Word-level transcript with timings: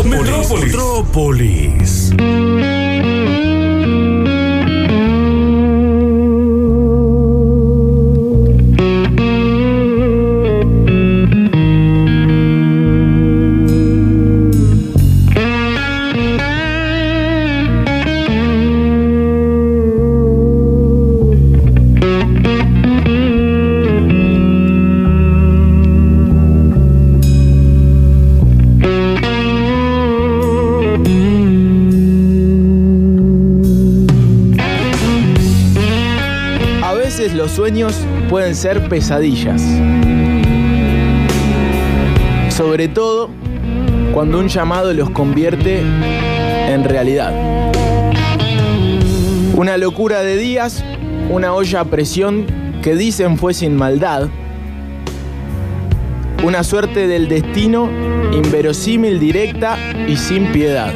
Metrópolis. 0.00 2.12
Pueden 38.32 38.54
ser 38.54 38.88
pesadillas. 38.88 39.60
Sobre 42.48 42.88
todo 42.88 43.28
cuando 44.14 44.38
un 44.38 44.48
llamado 44.48 44.94
los 44.94 45.10
convierte 45.10 45.80
en 45.80 46.82
realidad. 46.82 47.34
Una 49.54 49.76
locura 49.76 50.22
de 50.22 50.38
días, 50.38 50.82
una 51.28 51.52
olla 51.52 51.80
a 51.80 51.84
presión 51.84 52.46
que 52.80 52.96
dicen 52.96 53.36
fue 53.36 53.52
sin 53.52 53.76
maldad. 53.76 54.30
Una 56.42 56.64
suerte 56.64 57.06
del 57.08 57.28
destino 57.28 57.90
inverosímil, 58.32 59.20
directa 59.20 59.76
y 60.08 60.16
sin 60.16 60.52
piedad. 60.52 60.94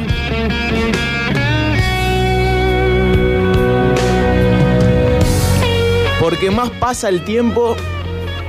Porque 6.27 6.51
más 6.51 6.69
pasa 6.71 7.07
el 7.07 7.23
tiempo, 7.23 7.77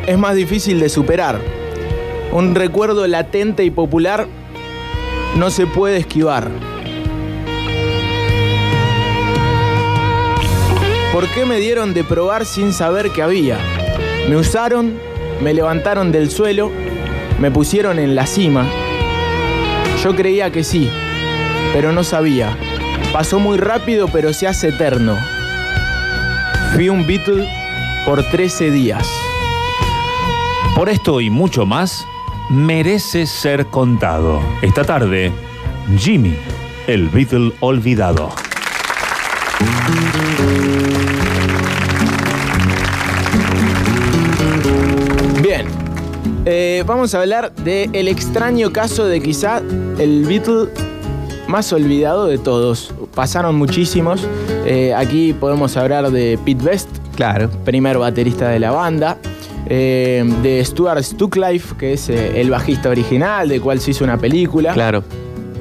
es 0.05 0.19
más 0.19 0.35
difícil 0.35 0.81
de 0.81 0.89
superar. 0.89 1.39
Un 2.33 2.57
recuerdo 2.57 3.07
latente 3.07 3.65
y 3.65 3.71
popular 3.71 4.27
no 5.37 5.49
se 5.51 5.65
puede 5.69 5.99
esquivar. 5.99 6.51
¿Por 11.13 11.29
qué 11.29 11.45
me 11.47 11.61
dieron 11.61 11.95
de 11.95 12.03
probar 12.03 12.47
sin 12.47 12.73
saber 12.73 13.13
que 13.13 13.23
había? 13.23 13.59
Me 14.29 14.35
usaron, 14.35 14.99
me 15.41 15.55
levantaron 15.55 16.11
del 16.11 16.33
suelo, 16.33 16.73
me 17.39 17.53
pusieron 17.53 18.01
en 18.01 18.17
la 18.17 18.27
cima. 18.27 18.67
Yo 20.03 20.17
creía 20.17 20.51
que 20.51 20.65
sí, 20.65 20.91
pero 21.73 21.93
no 21.93 22.03
sabía. 22.03 22.59
Pasó 23.13 23.39
muy 23.39 23.57
rápido, 23.57 24.09
pero 24.09 24.33
se 24.33 24.49
hace 24.49 24.71
eterno. 24.71 25.17
Fui 26.75 26.89
un 26.89 27.07
Beatle 27.07 27.68
por 28.05 28.23
13 28.23 28.71
días. 28.71 29.07
Por 30.75 30.89
esto 30.89 31.21
y 31.21 31.31
mucho 31.31 31.67
más, 31.67 32.07
merece 32.51 33.27
ser 33.27 33.67
contado. 33.67 34.41
Esta 34.63 34.85
tarde, 34.85 35.33
Jimmy, 35.99 36.37
el 36.87 37.09
Beatle 37.09 37.53
olvidado. 37.61 38.31
Bien, 45.43 45.67
eh, 46.45 46.83
vamos 46.87 47.15
a 47.15 47.21
hablar 47.21 47.55
del 47.55 48.09
extraño 48.09 48.73
caso 48.73 49.07
de 49.07 49.21
quizá 49.21 49.59
el 49.99 50.25
Beatle 50.27 50.69
más 51.49 51.73
olvidado 51.73 52.27
de 52.27 52.39
todos. 52.39 52.93
Pasaron 53.15 53.57
muchísimos. 53.57 54.27
Eh, 54.67 54.95
aquí 54.95 55.33
podemos 55.33 55.77
hablar 55.77 56.11
de 56.11 56.39
Pete 56.45 56.63
Best, 56.63 56.89
Claro. 57.19 57.51
primer 57.65 57.99
baterista 57.99 58.49
de 58.49 58.61
la 58.61 58.71
banda. 58.71 59.19
eh, 59.71 60.25
de 60.43 60.65
Stuart 60.65 61.03
Stucklife, 61.03 61.75
que 61.77 61.93
es 61.95 62.09
eh, 62.09 62.41
el 62.41 62.49
bajista 62.49 62.89
original, 62.91 63.49
de 63.49 63.61
cual 63.61 63.81
se 63.81 63.91
hizo 63.91 64.05
una 64.05 64.17
película. 64.17 64.73
Claro. 64.73 65.03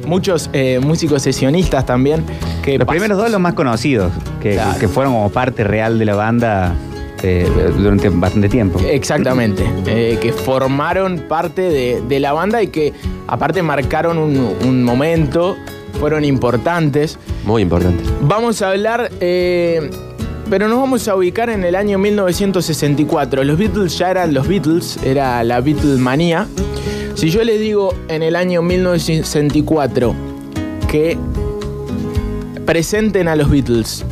Muchos 0.05 0.49
eh, 0.53 0.79
músicos 0.81 1.23
sesionistas 1.23 1.85
también. 1.85 2.23
Que 2.63 2.77
Los 2.77 2.87
primeros 2.87 3.17
dos, 3.17 3.29
los 3.31 3.41
más 3.41 3.53
conocidos, 3.55 4.13
que, 4.41 4.53
Claro. 4.53 4.79
que 4.79 4.87
fueron 4.87 5.13
como 5.13 5.29
parte 5.31 5.63
real 5.65 5.97
de 5.99 6.05
la 6.05 6.15
banda 6.15 6.73
eh, 7.23 7.49
durante 7.77 8.07
bastante 8.09 8.47
tiempo. 8.49 8.79
Exactamente, 8.79 9.63
eh, 9.87 10.17
que 10.21 10.31
formaron 10.31 11.23
parte 11.27 11.63
de, 11.63 12.01
de 12.07 12.19
la 12.21 12.31
banda 12.33 12.61
y 12.61 12.67
que 12.67 12.93
aparte 13.27 13.61
marcaron 13.63 14.17
un, 14.19 14.53
un 14.63 14.83
momento, 14.83 15.57
fueron 15.99 16.23
importantes. 16.23 17.17
Muy 17.43 17.63
importante. 17.63 18.03
Vamos 18.21 18.61
a 18.61 18.69
hablar, 18.69 19.09
eh, 19.19 19.89
pero 20.49 20.67
nos 20.67 20.79
vamos 20.79 21.07
a 21.07 21.15
ubicar 21.15 21.49
en 21.49 21.63
el 21.63 21.75
año 21.75 21.97
1964. 21.97 23.43
Los 23.43 23.57
Beatles 23.57 23.97
ya 23.97 24.11
eran 24.11 24.33
los 24.33 24.47
Beatles, 24.47 24.97
era 25.03 25.43
la 25.43 25.61
Beatlemanía. 25.61 26.47
Si 27.15 27.29
yo 27.29 27.43
les 27.43 27.59
digo 27.59 27.93
en 28.07 28.23
el 28.23 28.35
año 28.35 28.61
1964 28.61 30.15
que 30.89 31.17
presenten 32.65 33.27
a 33.27 33.35
los 33.35 33.49
Beatles 33.49 34.05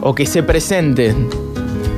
o 0.00 0.14
que 0.14 0.26
se 0.26 0.42
presenten, 0.42 1.28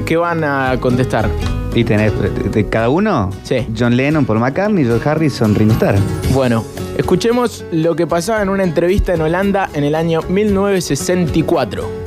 ¿qué 0.06 0.16
van 0.16 0.42
a 0.42 0.76
contestar? 0.80 1.28
Y 1.74 1.84
tenés 1.84 2.12
de, 2.52 2.68
cada 2.68 2.88
uno, 2.88 3.30
Sí. 3.42 3.66
John 3.76 3.96
Lennon, 3.96 4.24
Paul 4.24 4.38
McCartney, 4.38 4.84
George 4.84 5.08
Harrison, 5.08 5.54
Ringo 5.54 5.74
Starr. 5.74 5.96
Bueno, 6.32 6.64
escuchemos 6.96 7.64
lo 7.72 7.96
que 7.96 8.06
pasaba 8.06 8.42
en 8.42 8.48
una 8.48 8.62
entrevista 8.62 9.12
en 9.14 9.22
Holanda 9.22 9.68
en 9.74 9.84
el 9.84 9.94
año 9.94 10.20
1964. 10.28 12.03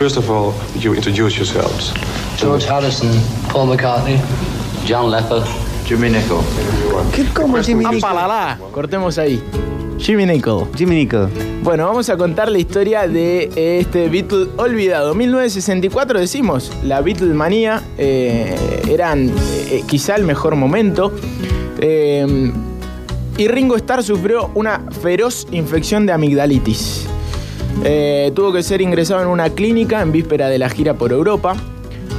First 0.00 0.16
of 0.16 0.30
all, 0.30 0.54
you 0.78 0.94
introduce 0.94 1.36
yourselves. 1.36 1.92
George 2.38 2.64
Harrison, 2.64 3.10
Paul 3.52 3.66
McCartney, 3.66 4.18
John 4.88 5.10
Lepper, 5.10 5.44
Jimmy 5.84 6.08
Nicol. 6.08 6.42
¿Cómo 7.34 7.62
Jimmy 7.62 7.84
¡Apalala! 7.84 8.58
Cortemos 8.72 9.18
ahí. 9.18 9.42
Jimmy 9.98 10.24
Nicol. 10.24 10.68
Jimmy 10.74 10.94
Nicol. 10.94 11.28
Bueno, 11.62 11.84
vamos 11.84 12.08
a 12.08 12.16
contar 12.16 12.50
la 12.50 12.56
historia 12.56 13.06
de 13.06 13.50
este 13.78 14.08
Beatle 14.08 14.46
olvidado. 14.56 15.14
1964 15.14 16.18
decimos, 16.18 16.72
la 16.82 17.02
Beatlemanía 17.02 17.82
eh, 17.98 18.56
eran 18.88 19.30
eh, 19.68 19.84
quizá 19.86 20.16
el 20.16 20.24
mejor 20.24 20.56
momento. 20.56 21.12
Eh, 21.78 22.50
y 23.36 23.48
Ringo 23.48 23.76
Starr 23.76 24.02
sufrió 24.02 24.50
una 24.54 24.82
feroz 25.02 25.46
infección 25.50 26.06
de 26.06 26.14
amigdalitis. 26.14 27.09
Eh, 27.84 28.30
tuvo 28.34 28.52
que 28.52 28.62
ser 28.62 28.80
ingresado 28.80 29.22
en 29.22 29.28
una 29.28 29.50
clínica 29.50 30.02
en 30.02 30.12
víspera 30.12 30.48
de 30.48 30.58
la 30.58 30.68
gira 30.68 30.94
por 30.94 31.12
Europa, 31.12 31.56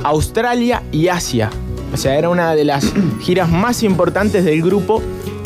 Australia 0.03 0.83
y 0.91 1.07
Asia. 1.07 1.49
O 1.93 1.97
sea, 1.97 2.17
era 2.17 2.29
una 2.29 2.55
de 2.55 2.63
las 2.65 2.91
giras 3.21 3.49
más 3.49 3.83
importantes 3.83 4.43
del 4.45 4.61
grupo 4.61 5.01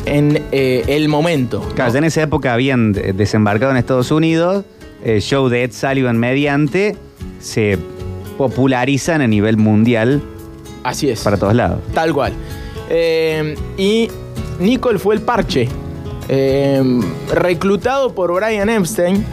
en 0.05 0.43
eh, 0.51 0.83
el 0.87 1.07
momento. 1.09 1.61
Claro, 1.75 1.91
ya 1.91 1.97
en 1.97 2.03
esa 2.05 2.21
época 2.23 2.53
habían 2.53 2.93
de- 2.93 3.13
desembarcado 3.13 3.71
en 3.71 3.77
Estados 3.77 4.11
Unidos, 4.11 4.63
el 5.03 5.21
show 5.21 5.49
de 5.49 5.63
Ed 5.63 5.71
Sullivan 5.73 6.17
mediante, 6.17 6.95
se 7.39 7.77
popularizan 8.37 9.21
a 9.21 9.27
nivel 9.27 9.57
mundial 9.57 10.21
Así 10.83 11.09
es. 11.09 11.21
para 11.23 11.37
todos 11.37 11.55
lados. 11.55 11.79
Tal 11.93 12.13
cual. 12.13 12.33
Eh, 12.89 13.55
y 13.77 14.07
Nicole 14.59 14.99
fue 14.99 15.15
el 15.15 15.21
parche. 15.21 15.67
Eh, 16.27 16.81
reclutado 17.33 18.13
por 18.13 18.33
Brian 18.33 18.69
Epstein, 18.69 19.25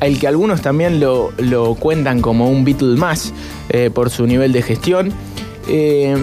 el 0.00 0.18
que 0.18 0.26
algunos 0.26 0.62
también 0.62 1.00
lo, 1.00 1.32
lo 1.38 1.74
cuentan 1.74 2.20
como 2.20 2.50
un 2.50 2.64
Beatle 2.64 2.96
más 2.96 3.32
eh, 3.68 3.90
por 3.92 4.10
su 4.10 4.26
nivel 4.26 4.52
de 4.52 4.62
gestión. 4.62 5.12
Eh, 5.68 6.16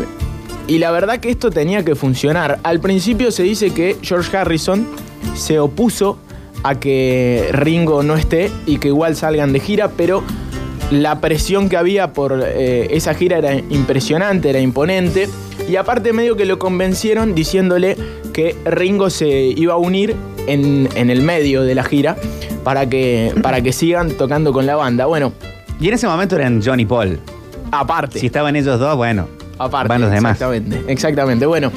y 0.67 0.77
la 0.77 0.91
verdad 0.91 1.19
que 1.19 1.29
esto 1.29 1.51
tenía 1.51 1.83
que 1.83 1.95
funcionar. 1.95 2.59
Al 2.63 2.79
principio 2.79 3.31
se 3.31 3.43
dice 3.43 3.71
que 3.71 3.97
George 4.01 4.35
Harrison 4.35 4.87
se 5.35 5.59
opuso 5.59 6.17
a 6.63 6.79
que 6.79 7.49
Ringo 7.51 8.03
no 8.03 8.15
esté 8.15 8.49
y 8.65 8.77
que 8.77 8.87
igual 8.87 9.15
salgan 9.15 9.51
de 9.51 9.59
gira, 9.59 9.89
pero 9.89 10.23
la 10.91 11.19
presión 11.19 11.69
que 11.69 11.75
había 11.75 12.13
por 12.13 12.41
eh, 12.45 12.87
esa 12.91 13.13
gira 13.13 13.37
era 13.37 13.55
impresionante, 13.55 14.49
era 14.49 14.59
imponente. 14.59 15.27
Y 15.67 15.75
aparte 15.75 16.13
medio 16.13 16.35
que 16.35 16.45
lo 16.45 16.59
convencieron 16.59 17.35
diciéndole 17.35 17.97
que 18.31 18.55
Ringo 18.65 19.09
se 19.09 19.29
iba 19.29 19.73
a 19.73 19.77
unir 19.77 20.15
en, 20.47 20.89
en 20.95 21.09
el 21.09 21.21
medio 21.21 21.63
de 21.63 21.75
la 21.75 21.83
gira 21.83 22.15
para 22.63 22.87
que, 22.89 23.33
para 23.41 23.61
que 23.61 23.73
sigan 23.73 24.11
tocando 24.11 24.53
con 24.53 24.65
la 24.65 24.75
banda. 24.75 25.05
Bueno, 25.05 25.33
Y 25.79 25.87
en 25.87 25.93
ese 25.95 26.07
momento 26.07 26.35
eran 26.35 26.61
John 26.63 26.79
y 26.79 26.85
Paul. 26.85 27.19
aparte. 27.71 28.19
Si 28.19 28.27
estaban 28.27 28.55
ellos 28.55 28.79
dos, 28.79 28.95
bueno, 28.95 29.27
Aparte, 29.59 29.89
van 29.89 30.01
los 30.01 30.11
demás. 30.11 30.33
Exactamente, 30.33 30.83
exactamente. 30.91 31.45
Bueno, 31.45 31.71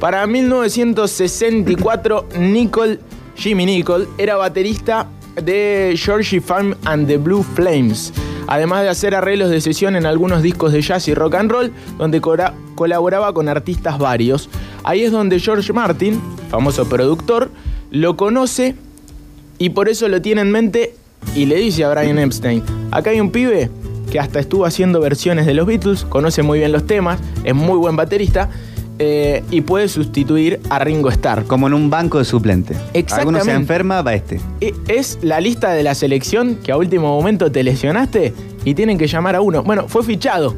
para 0.00 0.26
1964, 0.26 2.28
Nicole, 2.38 2.98
Jimmy 3.36 3.66
Nicole, 3.66 4.06
era 4.18 4.36
baterista 4.36 5.06
de 5.42 5.94
Georgie 5.96 6.40
Farm 6.40 6.74
and 6.84 7.06
the 7.06 7.16
Blue 7.16 7.42
Flames. 7.42 8.12
Además 8.46 8.82
de 8.82 8.90
hacer 8.90 9.14
arreglos 9.14 9.50
de 9.50 9.60
sesión 9.60 9.96
en 9.96 10.06
algunos 10.06 10.42
discos 10.42 10.72
de 10.72 10.82
jazz 10.82 11.08
y 11.08 11.14
rock 11.14 11.34
and 11.36 11.50
roll, 11.50 11.72
donde 11.98 12.20
colaboraba 12.74 13.32
con 13.32 13.48
artistas 13.48 13.98
varios. 13.98 14.50
Ahí 14.84 15.02
es 15.02 15.12
donde 15.12 15.40
George 15.40 15.72
Martin, 15.72 16.20
famoso 16.50 16.86
productor, 16.86 17.50
lo 17.94 18.16
conoce 18.16 18.74
y 19.58 19.70
por 19.70 19.88
eso 19.88 20.08
lo 20.08 20.20
tiene 20.20 20.40
en 20.40 20.50
mente 20.50 20.94
y 21.36 21.46
le 21.46 21.54
dice 21.56 21.84
a 21.84 21.90
Brian 21.90 22.18
Epstein, 22.18 22.62
acá 22.90 23.10
hay 23.10 23.20
un 23.20 23.30
pibe 23.30 23.70
que 24.10 24.18
hasta 24.18 24.40
estuvo 24.40 24.66
haciendo 24.66 25.00
versiones 25.00 25.46
de 25.46 25.54
los 25.54 25.64
Beatles, 25.66 26.04
conoce 26.04 26.42
muy 26.42 26.58
bien 26.58 26.72
los 26.72 26.86
temas, 26.86 27.20
es 27.44 27.54
muy 27.54 27.78
buen 27.78 27.94
baterista 27.96 28.50
eh, 28.98 29.42
y 29.50 29.60
puede 29.62 29.88
sustituir 29.88 30.60
a 30.70 30.78
Ringo 30.80 31.08
Starr. 31.08 31.44
Como 31.44 31.66
en 31.68 31.74
un 31.74 31.88
banco 31.88 32.18
de 32.18 32.24
suplente. 32.24 32.74
Alguno 32.74 32.90
se 32.92 32.98
Exactamente. 32.98 33.52
enferma, 33.52 34.02
va 34.02 34.14
este. 34.14 34.40
E- 34.60 34.74
Es 34.88 35.18
la 35.22 35.40
lista 35.40 35.72
de 35.72 35.82
la 35.84 35.94
selección 35.94 36.56
que 36.62 36.70
a 36.72 36.76
último 36.76 37.08
momento 37.08 37.50
te 37.50 37.62
lesionaste 37.64 38.32
y 38.64 38.74
tienen 38.74 38.98
que 38.98 39.06
llamar 39.06 39.34
a 39.36 39.40
uno. 39.40 39.62
Bueno, 39.64 39.86
fue 39.88 40.02
fichado 40.04 40.54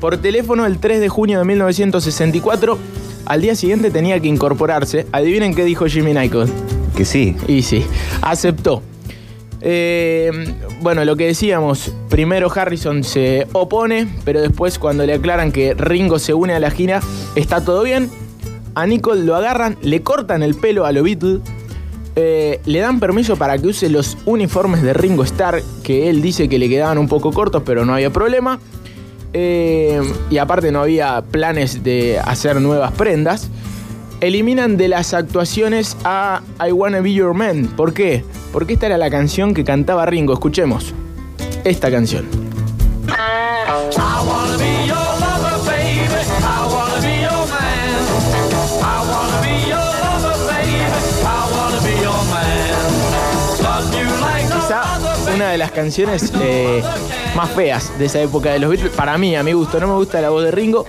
por 0.00 0.16
teléfono 0.18 0.66
el 0.66 0.78
3 0.78 1.00
de 1.00 1.08
junio 1.08 1.38
de 1.40 1.44
1964. 1.44 2.78
Al 3.26 3.42
día 3.42 3.56
siguiente 3.56 3.90
tenía 3.90 4.18
que 4.20 4.28
incorporarse. 4.28 5.06
Adivinen 5.12 5.54
qué 5.54 5.64
dijo 5.64 5.86
Jimmy 5.86 6.14
Nicol. 6.14 6.48
Que 6.96 7.04
sí. 7.04 7.36
Y 7.48 7.62
sí, 7.62 7.84
aceptó. 8.22 8.82
Eh, 9.60 10.30
bueno, 10.80 11.04
lo 11.04 11.16
que 11.16 11.26
decíamos, 11.26 11.92
primero 12.08 12.50
Harrison 12.54 13.02
se 13.02 13.48
opone, 13.52 14.06
pero 14.24 14.40
después 14.40 14.78
cuando 14.78 15.04
le 15.04 15.14
aclaran 15.14 15.50
que 15.50 15.74
Ringo 15.74 16.18
se 16.18 16.34
une 16.34 16.54
a 16.54 16.60
la 16.60 16.70
gira, 16.70 17.00
está 17.34 17.64
todo 17.64 17.82
bien. 17.82 18.08
A 18.74 18.86
Nicole 18.86 19.24
lo 19.24 19.34
agarran, 19.34 19.76
le 19.82 20.02
cortan 20.02 20.42
el 20.42 20.54
pelo 20.54 20.84
a 20.84 20.92
lo 20.92 21.02
Beatles, 21.02 21.40
eh, 22.14 22.60
le 22.64 22.78
dan 22.78 23.00
permiso 23.00 23.36
para 23.36 23.58
que 23.58 23.66
use 23.66 23.88
los 23.88 24.16
uniformes 24.24 24.82
de 24.82 24.92
Ringo 24.92 25.24
Starr, 25.24 25.62
que 25.82 26.10
él 26.10 26.22
dice 26.22 26.48
que 26.48 26.58
le 26.58 26.68
quedaban 26.68 26.98
un 26.98 27.08
poco 27.08 27.32
cortos, 27.32 27.62
pero 27.66 27.84
no 27.84 27.94
había 27.94 28.10
problema. 28.10 28.60
Eh, 29.32 30.00
y 30.30 30.38
aparte 30.38 30.72
no 30.72 30.80
había 30.80 31.22
planes 31.22 31.82
de 31.82 32.18
hacer 32.18 32.60
nuevas 32.60 32.92
prendas. 32.92 33.48
Eliminan 34.20 34.76
de 34.76 34.88
las 34.88 35.12
actuaciones 35.12 35.96
a 36.04 36.40
I 36.66 36.72
Wanna 36.72 37.00
Be 37.00 37.12
Your 37.12 37.34
Man. 37.34 37.66
¿Por 37.76 37.92
qué? 37.92 38.24
Porque 38.52 38.74
esta 38.74 38.86
era 38.86 38.96
la 38.96 39.10
canción 39.10 39.52
que 39.52 39.64
cantaba 39.64 40.06
Ringo. 40.06 40.32
Escuchemos 40.32 40.94
esta 41.64 41.90
canción. 41.90 42.24
Quizá 54.54 54.82
una 55.34 55.50
de 55.50 55.58
las 55.58 55.70
canciones 55.72 56.32
eh, 56.40 56.82
más 57.34 57.50
feas 57.50 57.98
de 57.98 58.06
esa 58.06 58.20
época 58.20 58.52
de 58.52 58.58
los 58.58 58.70
Beatles. 58.70 58.92
Para 58.92 59.16
mí, 59.18 59.34
a 59.36 59.42
mi 59.42 59.52
gusto, 59.52 59.80
no 59.80 59.88
me 59.88 59.94
gusta 59.94 60.20
la 60.20 60.30
voz 60.30 60.44
de 60.44 60.50
Ringo. 60.50 60.86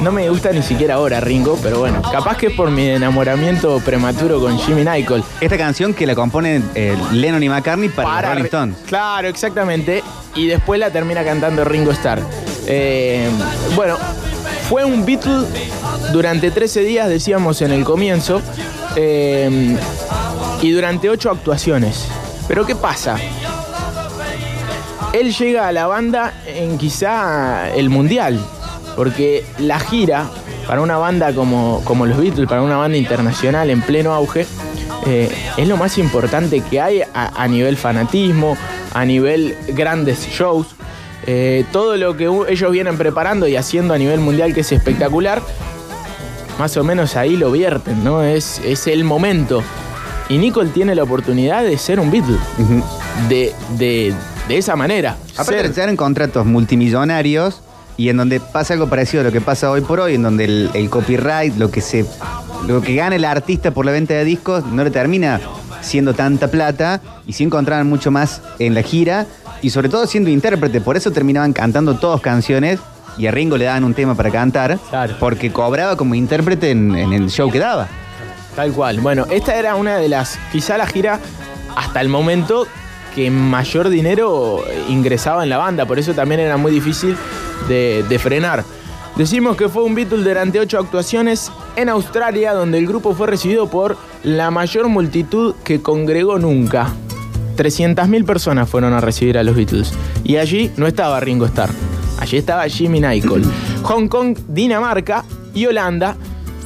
No 0.00 0.12
me 0.12 0.28
gusta 0.30 0.50
ni 0.52 0.62
siquiera 0.62 0.94
ahora 0.94 1.20
Ringo, 1.20 1.58
pero 1.62 1.80
bueno, 1.80 2.00
capaz 2.10 2.38
que 2.38 2.46
es 2.46 2.54
por 2.54 2.70
mi 2.70 2.88
enamoramiento 2.88 3.80
prematuro 3.80 4.40
con 4.40 4.58
Jimmy 4.58 4.82
Nicol. 4.82 5.22
Esta 5.42 5.58
canción 5.58 5.92
que 5.92 6.06
la 6.06 6.14
componen 6.14 6.70
eh, 6.74 6.96
Lennon 7.12 7.42
y 7.42 7.50
McCartney 7.50 7.90
para, 7.90 8.22
los 8.22 8.30
Rolling 8.30 8.44
Stones. 8.44 8.76
Claro, 8.86 9.28
exactamente. 9.28 10.02
Y 10.34 10.46
después 10.46 10.80
la 10.80 10.90
termina 10.90 11.22
cantando 11.22 11.64
Ringo 11.64 11.90
Starr. 11.90 12.20
Eh, 12.66 13.28
bueno, 13.76 13.98
fue 14.70 14.86
un 14.86 15.04
Beatle 15.04 15.46
durante 16.12 16.50
13 16.50 16.80
días, 16.80 17.08
decíamos 17.08 17.60
en 17.60 17.72
el 17.72 17.84
comienzo, 17.84 18.40
eh, 18.96 19.76
y 20.62 20.70
durante 20.70 21.10
8 21.10 21.30
actuaciones. 21.30 22.06
Pero 22.48 22.64
¿qué 22.64 22.74
pasa? 22.74 23.16
Él 25.12 25.34
llega 25.34 25.66
a 25.66 25.72
la 25.72 25.86
banda 25.86 26.32
en 26.46 26.78
quizá 26.78 27.74
el 27.74 27.90
mundial, 27.90 28.40
porque 28.94 29.44
la 29.58 29.80
gira 29.80 30.26
para 30.66 30.82
una 30.82 30.98
banda 30.98 31.32
como, 31.34 31.82
como 31.84 32.06
los 32.06 32.16
Beatles, 32.18 32.48
para 32.48 32.62
una 32.62 32.76
banda 32.76 32.96
internacional 32.96 33.70
en 33.70 33.82
pleno 33.82 34.12
auge, 34.14 34.46
eh, 35.06 35.28
es 35.56 35.66
lo 35.66 35.76
más 35.76 35.98
importante 35.98 36.60
que 36.60 36.80
hay 36.80 37.02
a, 37.02 37.42
a 37.42 37.48
nivel 37.48 37.76
fanatismo, 37.76 38.56
a 38.94 39.04
nivel 39.04 39.56
grandes 39.68 40.28
shows. 40.28 40.68
Eh, 41.26 41.64
todo 41.72 41.96
lo 41.96 42.16
que 42.16 42.30
ellos 42.48 42.70
vienen 42.70 42.96
preparando 42.96 43.48
y 43.48 43.56
haciendo 43.56 43.94
a 43.94 43.98
nivel 43.98 44.20
mundial, 44.20 44.54
que 44.54 44.60
es 44.60 44.72
espectacular, 44.72 45.42
más 46.58 46.76
o 46.76 46.84
menos 46.84 47.16
ahí 47.16 47.36
lo 47.36 47.50
vierten, 47.50 48.04
¿no? 48.04 48.22
Es, 48.22 48.60
es 48.64 48.86
el 48.86 49.04
momento. 49.04 49.62
Y 50.28 50.38
Nicole 50.38 50.70
tiene 50.70 50.94
la 50.94 51.02
oportunidad 51.02 51.64
de 51.64 51.76
ser 51.78 51.98
un 51.98 52.10
Beatle. 52.10 52.38
De, 53.28 53.52
de, 53.76 54.14
de 54.50 54.58
esa 54.58 54.76
manera. 54.76 55.16
Aparte 55.34 55.62
Ser- 55.62 55.74
se 55.74 55.80
dan 55.80 55.96
contratos 55.96 56.44
multimillonarios 56.46 57.60
y 57.96 58.08
en 58.08 58.16
donde 58.16 58.40
pasa 58.40 58.74
algo 58.74 58.88
parecido 58.88 59.20
a 59.20 59.24
lo 59.24 59.32
que 59.32 59.40
pasa 59.40 59.70
hoy 59.70 59.80
por 59.82 60.00
hoy, 60.00 60.14
en 60.14 60.22
donde 60.22 60.44
el, 60.44 60.70
el 60.74 60.90
copyright, 60.90 61.56
lo 61.56 61.70
que 61.70 61.80
se, 61.80 62.04
lo 62.66 62.80
que 62.80 62.94
gana 62.94 63.16
el 63.16 63.24
artista 63.24 63.70
por 63.72 63.84
la 63.86 63.92
venta 63.92 64.14
de 64.14 64.24
discos, 64.24 64.64
no 64.66 64.82
le 64.84 64.90
termina 64.90 65.40
siendo 65.82 66.14
tanta 66.14 66.48
plata 66.48 67.00
y 67.26 67.32
sí 67.32 67.44
encontraban 67.44 67.86
mucho 67.88 68.10
más 68.10 68.40
en 68.58 68.74
la 68.74 68.82
gira 68.82 69.26
y 69.62 69.70
sobre 69.70 69.88
todo 69.88 70.06
siendo 70.06 70.30
intérprete, 70.30 70.80
por 70.80 70.96
eso 70.96 71.10
terminaban 71.10 71.52
cantando 71.52 71.96
todas 71.96 72.20
canciones 72.20 72.80
y 73.18 73.26
a 73.26 73.30
Ringo 73.30 73.56
le 73.56 73.66
daban 73.66 73.84
un 73.84 73.92
tema 73.94 74.14
para 74.14 74.30
cantar, 74.30 74.78
Claro. 74.88 75.16
porque 75.20 75.52
cobraba 75.52 75.96
como 75.96 76.14
intérprete 76.14 76.70
en, 76.70 76.94
en 76.96 77.12
el 77.12 77.30
show 77.30 77.50
que 77.50 77.58
daba. 77.58 77.86
Tal 78.56 78.72
cual. 78.72 79.00
Bueno, 79.00 79.26
esta 79.30 79.54
era 79.56 79.74
una 79.76 79.96
de 79.98 80.08
las, 80.08 80.38
quizá 80.52 80.76
la 80.78 80.86
gira 80.86 81.20
hasta 81.76 82.00
el 82.00 82.08
momento 82.08 82.66
que 83.14 83.30
mayor 83.30 83.88
dinero 83.88 84.62
ingresaba 84.88 85.42
en 85.42 85.50
la 85.50 85.58
banda, 85.58 85.86
por 85.86 85.98
eso 85.98 86.14
también 86.14 86.40
era 86.40 86.56
muy 86.56 86.72
difícil 86.72 87.16
de, 87.68 88.04
de 88.08 88.18
frenar. 88.18 88.64
Decimos 89.16 89.56
que 89.56 89.68
fue 89.68 89.82
un 89.82 89.94
Beatle 89.94 90.22
durante 90.22 90.60
ocho 90.60 90.78
actuaciones 90.78 91.50
en 91.76 91.88
Australia, 91.88 92.52
donde 92.52 92.78
el 92.78 92.86
grupo 92.86 93.14
fue 93.14 93.26
recibido 93.26 93.68
por 93.68 93.96
la 94.22 94.50
mayor 94.50 94.88
multitud 94.88 95.54
que 95.64 95.82
congregó 95.82 96.38
nunca. 96.38 96.92
300.000 97.56 98.24
personas 98.24 98.70
fueron 98.70 98.94
a 98.94 99.00
recibir 99.00 99.36
a 99.36 99.42
los 99.42 99.54
Beatles. 99.54 99.92
Y 100.24 100.36
allí 100.36 100.70
no 100.76 100.86
estaba 100.86 101.20
Ringo 101.20 101.44
Starr. 101.44 101.70
Allí 102.18 102.38
estaba 102.38 102.66
Jimmy 102.68 103.00
Nicol. 103.00 103.42
Hong 103.82 104.08
Kong, 104.08 104.38
Dinamarca 104.48 105.24
y 105.52 105.66
Holanda. 105.66 106.16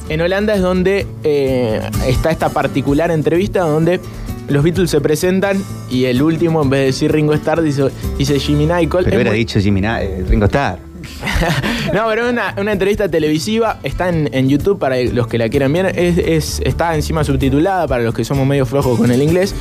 En 0.07 0.21
Holanda 0.21 0.55
es 0.55 0.61
donde 0.61 1.07
eh, 1.23 1.81
está 2.07 2.31
esta 2.31 2.49
particular 2.49 3.11
entrevista 3.11 3.61
donde 3.61 3.99
los 4.47 4.63
Beatles 4.63 4.89
se 4.89 5.01
presentan 5.01 5.61
y 5.89 6.05
el 6.05 6.21
último, 6.21 6.61
en 6.61 6.69
vez 6.69 6.79
de 6.81 6.85
decir 6.87 7.11
Ringo 7.11 7.33
Starr, 7.33 7.61
dice, 7.61 7.83
dice 8.17 8.39
Jimmy 8.39 8.65
Nicol. 8.65 9.03
Pero 9.03 9.17
hubiera 9.17 9.31
muy- 9.31 9.39
dicho 9.39 9.59
Jimmy 9.59 9.81
eh, 9.83 10.23
Ringo 10.29 10.45
Starr. 10.45 10.79
no, 11.93 12.07
pero 12.09 12.25
es 12.25 12.31
una, 12.33 12.55
una 12.57 12.71
entrevista 12.71 13.07
televisiva, 13.09 13.79
está 13.83 14.09
en, 14.09 14.29
en 14.33 14.49
YouTube 14.49 14.79
para 14.79 15.01
los 15.03 15.27
que 15.27 15.37
la 15.37 15.49
quieran 15.49 15.71
ver, 15.73 15.97
es, 15.97 16.17
es- 16.17 16.61
está 16.65 16.95
encima 16.95 17.23
subtitulada 17.23 17.87
para 17.87 18.03
los 18.03 18.13
que 18.13 18.23
somos 18.25 18.45
medio 18.47 18.65
flojos 18.65 18.97
con 18.97 19.11
el 19.11 19.21
inglés. 19.21 19.53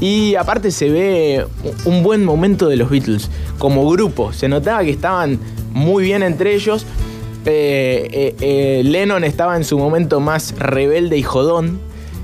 Y 0.00 0.36
aparte 0.36 0.70
se 0.70 0.88
ve 0.90 1.44
un 1.84 2.04
buen 2.04 2.24
momento 2.24 2.68
de 2.68 2.76
los 2.76 2.88
Beatles 2.88 3.28
como 3.58 3.88
grupo, 3.90 4.32
se 4.32 4.48
notaba 4.48 4.84
que 4.84 4.90
estaban 4.90 5.38
muy 5.72 6.04
bien 6.04 6.22
entre 6.22 6.54
ellos. 6.54 6.86
Eh, 7.44 8.08
eh, 8.12 8.34
eh, 8.40 8.82
Lennon 8.84 9.24
estaba 9.24 9.56
en 9.56 9.64
su 9.64 9.78
momento 9.78 10.20
más 10.20 10.54
rebelde 10.58 11.16
y 11.16 11.22
jodón 11.22 11.80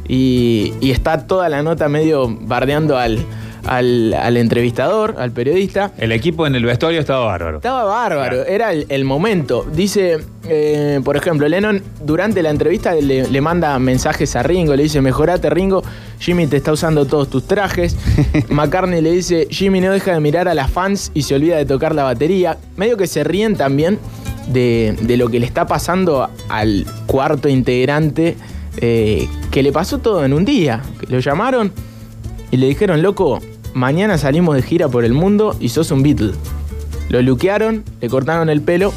y, 0.09 0.75
y 0.81 0.91
está 0.91 1.27
toda 1.27 1.49
la 1.49 1.63
nota 1.63 1.89
medio 1.89 2.29
bardeando 2.41 2.99
al, 2.99 3.25
al- 3.67 4.15
al 4.15 4.37
entrevistador, 4.37 5.15
al 5.19 5.31
periodista. 5.33 5.93
El 5.99 6.13
equipo 6.13 6.47
en 6.47 6.55
el 6.55 6.65
vestuario 6.65 7.01
estaba 7.01 7.25
bárbaro. 7.27 7.57
Estaba 7.59 7.85
bárbaro, 7.85 8.45
era 8.45 8.73
el, 8.73 8.87
el 8.89 9.05
momento. 9.05 9.67
Dice, 9.75 10.19
eh, 10.49 11.01
por 11.05 11.17
ejemplo, 11.17 11.49
Lennon 11.49 11.83
durante 12.05 12.43
la 12.43 12.51
entrevista 12.51 12.95
le, 12.95 13.29
le 13.29 13.41
manda 13.41 13.79
mensajes 13.79 14.37
a 14.37 14.43
Ringo, 14.43 14.77
le 14.77 14.83
dice, 14.83 15.01
mejorate 15.01 15.49
Ringo, 15.51 15.83
Jimmy 16.19 16.47
te 16.47 16.59
está 16.59 16.73
usando 16.73 17.07
todos 17.07 17.29
tus 17.31 17.47
trajes. 17.47 17.97
McCartney 18.51 19.01
le 19.01 19.13
dice, 19.13 19.47
Jimmy 19.51 19.81
no 19.81 19.91
deja 19.93 20.13
de 20.13 20.21
mirar 20.21 20.49
a 20.49 20.55
las 20.55 20.71
fans 20.71 21.11
y 21.15 21.23
se 21.23 21.35
olvida 21.35 21.57
de 21.57 21.65
tocar 21.65 21.95
la 21.95 22.05
batería. 22.05 22.59
Medio 22.77 22.97
que 22.99 23.07
se 23.07 23.25
ríen 23.25 23.57
también 23.57 23.99
de, 24.49 24.95
de 25.01 25.17
lo 25.17 25.29
que 25.31 25.41
le 25.41 25.47
está 25.47 25.67
pasando 25.67 26.29
al 26.51 26.85
cuarto 27.07 27.49
integrante, 27.49 28.37
eh, 28.79 29.29
que 29.51 29.63
le 29.63 29.73
pasó 29.73 29.99
todo 29.99 30.25
en 30.25 30.33
un 30.33 30.45
día. 30.45 30.83
Que 31.01 31.07
lo 31.07 31.19
llamaron 31.21 31.73
y 32.51 32.57
le 32.57 32.67
dijeron, 32.67 33.03
loco, 33.03 33.41
mañana 33.75 34.19
salimos 34.19 34.57
de 34.57 34.63
gira 34.63 34.89
por 34.89 35.05
el 35.05 35.13
mundo 35.13 35.57
y 35.61 35.69
sos 35.71 35.91
un 35.91 36.03
Beatle. 36.03 36.33
Lo 37.09 37.21
luquearon, 37.23 37.85
le 38.01 38.09
cortaron 38.09 38.49
el 38.49 38.61
pelo 38.63 38.93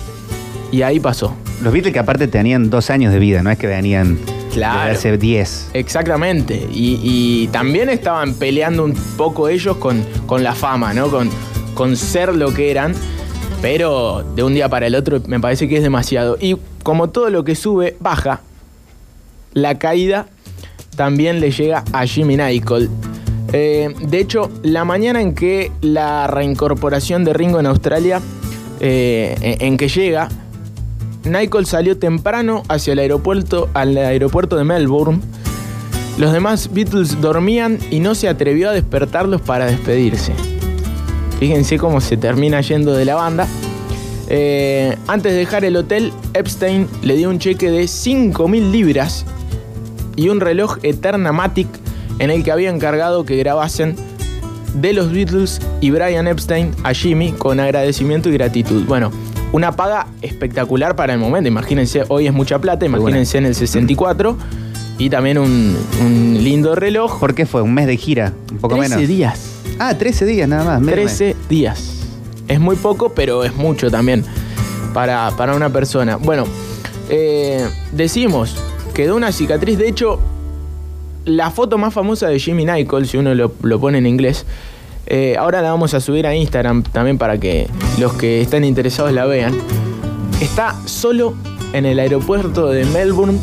y 0.72 0.82
ahí 0.82 1.00
pasó. 1.00 1.34
Los 1.64 1.74
Beatles 1.74 1.94
que 1.94 2.00
aparte 2.00 2.28
tenían 2.28 2.70
dos 2.70 2.90
años 2.90 3.12
de 3.14 3.20
vida, 3.20 3.42
no 3.44 3.50
es 3.50 3.58
que 3.58 3.68
venían 3.68 4.18
Claro. 4.54 4.90
desde 4.90 5.10
hace 5.10 5.18
10. 5.18 5.70
Exactamente. 5.74 6.68
Y, 6.72 7.00
y 7.04 7.48
también 7.50 7.90
estaban 7.90 8.34
peleando 8.34 8.86
un 8.86 8.94
poco 9.18 9.50
ellos 9.50 9.78
con, 9.78 10.04
con 10.26 10.44
la 10.44 10.54
fama, 10.56 10.94
¿no? 10.94 11.10
Con, 11.10 11.30
con 11.76 11.96
ser 11.96 12.34
lo 12.36 12.54
que 12.54 12.72
eran. 12.72 12.94
Pero 13.62 14.24
de 14.36 14.44
un 14.44 14.54
día 14.54 14.70
para 14.70 14.88
el 14.88 14.96
otro 14.96 15.22
me 15.28 15.40
parece 15.40 15.68
que 15.68 15.78
es 15.78 15.84
demasiado. 15.84 16.38
Y 16.40 16.58
como 16.84 17.10
todo 17.10 17.30
lo 17.30 17.44
que 17.44 17.56
sube, 17.56 17.98
baja. 18.00 18.42
La 19.54 19.78
caída 19.78 20.28
también 20.96 21.40
le 21.40 21.52
llega 21.52 21.84
a 21.94 22.06
Jimmy 22.06 22.36
Nicol. 22.36 22.90
Eh, 23.54 23.94
de 24.02 24.20
hecho, 24.20 24.50
la 24.64 24.84
mañana 24.84 25.22
en 25.22 25.34
que 25.34 25.72
la 25.82 26.28
reincorporación 26.28 27.24
de 27.24 27.34
Ringo 27.34 27.60
en 27.60 27.66
Australia, 27.66 28.20
eh, 28.82 29.58
en, 29.62 29.78
que 29.78 29.88
llega, 29.88 30.28
Nicol 31.24 31.66
salió 31.66 31.98
temprano 31.98 32.64
hacia 32.68 32.94
el 32.94 33.00
aeropuerto, 33.00 33.70
al 33.74 33.98
aeropuerto 33.98 34.56
de 34.56 34.64
Melbourne 34.64 35.20
Los 36.18 36.32
demás 36.32 36.74
Beatles 36.74 37.22
dormían 37.22 37.80
y 37.90 38.00
no 38.00 38.16
se 38.16 38.28
atrevió 38.28 38.70
a 38.70 38.74
despertarlos 38.74 39.42
para 39.42 39.66
despedirse. 39.66 40.34
Fíjense 41.40 41.78
cómo 41.78 42.02
se 42.02 42.18
termina 42.18 42.60
yendo 42.62 42.94
de 42.94 43.06
la 43.06 43.16
banda. 43.16 43.48
Eh, 44.30 44.98
antes 45.08 45.32
de 45.32 45.38
dejar 45.38 45.64
el 45.64 45.78
hotel, 45.78 46.12
Epstein 46.34 46.88
le 47.02 47.16
dio 47.16 47.30
un 47.30 47.40
cheque 47.40 47.72
de 47.72 47.84
5.000 47.84 48.72
libras 48.72 49.26
y 50.18 50.28
un 50.28 50.42
reloj 50.42 50.80
Eternamatic 50.84 51.70
en 52.20 52.30
el 52.30 52.44
que 52.44 52.52
había 52.52 52.70
encargado 52.70 53.24
que 53.24 53.38
grabasen 53.38 53.96
de 54.74 54.92
los 54.92 55.14
Beatles 55.14 55.62
y 55.80 55.92
Brian 55.92 56.28
Epstein 56.28 56.72
a 56.84 56.94
Jimmy 56.94 57.32
con 57.32 57.62
agradecimiento 57.62 58.28
y 58.28 58.34
gratitud. 58.34 58.84
Bueno, 58.86 59.12
una 59.54 59.72
paga 59.72 60.08
espectacular 60.22 60.96
para 60.96 61.14
el 61.14 61.20
momento. 61.20 61.48
Imagínense, 61.48 62.04
hoy 62.10 62.28
es 62.28 62.34
mucha 62.34 62.60
plata, 62.60 62.86
imagínense 62.86 63.38
en 63.38 63.46
el 63.46 63.56
64. 63.56 64.38
Y 65.00 65.12
también 65.12 65.38
un, 65.38 65.78
un 66.02 66.44
lindo 66.44 66.74
reloj. 66.74 67.20
¿Por 67.20 67.36
qué 67.36 67.46
fue? 67.46 67.62
¿Un 67.62 67.74
mes 67.74 67.86
de 67.86 67.98
gira? 67.98 68.34
Un 68.52 68.58
poco 68.58 68.76
13 68.76 68.96
menos. 68.96 69.08
días. 69.08 69.52
Ah, 69.78 69.96
13 69.96 70.26
días 70.26 70.50
nada 70.50 70.64
más. 70.64 70.82
medio 70.82 71.04
mes. 71.04 71.18
13 71.18 71.36
días. 71.48 71.94
Es 72.48 72.60
muy 72.60 72.76
poco, 72.76 73.14
pero 73.14 73.44
es 73.44 73.56
mucho 73.56 73.92
también 73.92 74.26
para, 74.94 75.30
para 75.38 75.56
una 75.56 75.70
persona. 75.70 76.16
Bueno, 76.16 76.46
eh, 77.10 77.68
decimos, 77.92 78.56
quedó 78.98 79.16
una 79.16 79.32
cicatriz. 79.32 79.78
De 79.78 79.88
hecho, 79.88 80.20
la 81.24 81.52
foto 81.52 81.78
más 81.78 81.94
famosa 81.94 82.30
de 82.30 82.40
Jimmy 82.40 82.66
Nicol, 82.66 83.06
si 83.06 83.18
uno 83.18 83.36
lo, 83.36 83.52
lo 83.62 83.80
pone 83.80 84.00
en 84.00 84.08
inglés, 84.08 84.44
eh, 85.06 85.36
ahora 85.38 85.62
la 85.62 85.70
vamos 85.70 85.94
a 85.94 86.00
subir 86.00 86.26
a 86.26 86.36
Instagram 86.36 86.82
también 86.82 87.20
para 87.20 87.40
que 87.40 87.68
los 88.00 88.14
que 88.14 88.42
estén 88.42 88.64
interesados 88.64 89.14
la 89.14 89.26
vean. 89.26 89.56
Está 90.42 90.76
solo 90.86 91.36
en 91.74 91.86
el 91.86 92.00
aeropuerto 92.00 92.72
de 92.72 92.86
Melbourne 92.86 93.38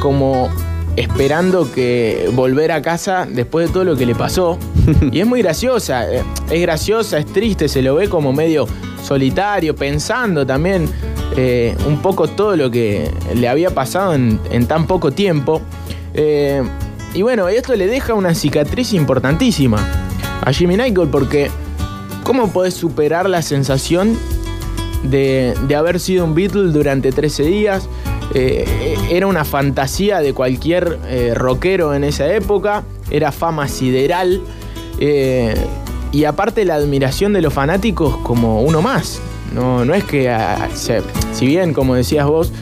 como 0.00 0.50
esperando 0.96 1.70
que 1.72 2.28
volver 2.34 2.72
a 2.72 2.82
casa 2.82 3.24
después 3.30 3.68
de 3.68 3.72
todo 3.72 3.84
lo 3.84 3.94
que 3.94 4.04
le 4.04 4.16
pasó. 4.16 4.58
Y 5.12 5.20
es 5.20 5.26
muy 5.28 5.42
graciosa, 5.42 6.12
eh, 6.12 6.24
es 6.50 6.60
graciosa, 6.60 7.18
es 7.18 7.26
triste, 7.26 7.68
se 7.68 7.82
lo 7.82 7.94
ve 7.94 8.08
como 8.08 8.32
medio 8.32 8.66
solitario, 9.04 9.76
pensando 9.76 10.44
también 10.44 10.88
eh, 11.36 11.74
un 11.86 12.00
poco 12.02 12.28
todo 12.28 12.56
lo 12.56 12.70
que 12.70 13.10
le 13.34 13.48
había 13.48 13.70
pasado 13.70 14.14
en, 14.14 14.38
tan 14.66 14.86
poco 14.86 15.10
tiempo. 15.12 15.60
Eh, 16.14 16.62
y 17.14 17.22
bueno, 17.22 17.48
esto 17.48 17.74
le 17.74 17.86
deja 17.86 18.14
una 18.14 18.34
cicatriz 18.34 18.92
importantísima 18.92 19.78
a 20.44 20.52
Jimmy 20.52 20.76
Nicol 20.76 21.08
porque 21.08 21.50
¿cómo 22.24 22.48
podés 22.52 22.74
superar 22.74 23.28
la 23.28 23.42
sensación 23.42 24.16
de, 25.04 25.54
de 25.68 25.74
haber 25.76 26.00
sido 26.00 26.24
un 26.24 26.34
Beatle 26.34 26.72
durante 26.72 27.12
13 27.12 27.42
días? 27.44 27.88
Eh, 28.34 28.96
era 29.10 29.26
una 29.26 29.44
fantasía 29.44 30.20
de 30.20 30.32
cualquier 30.32 30.98
rockero 31.34 31.94
en 31.94 32.04
esa 32.04 32.32
época, 32.32 32.82
era 33.10 33.30
fama 33.30 33.68
sideral 33.68 34.40
y 36.12 36.24
aparte 36.24 36.64
la 36.64 36.74
admiración 36.76 37.32
de 37.32 37.42
los 37.42 37.52
fanáticos 37.52 38.16
como 38.18 38.62
uno 38.62 38.80
más. 38.82 39.20
No, 39.54 39.84
no 39.84 39.92
es 39.94 40.04
que, 40.04 40.30
ah, 40.30 40.68
se- 40.74 41.02
si 41.32 41.46
bien 41.46 41.72
como 41.74 41.94
decías 41.94 42.26
vos, 42.26 42.52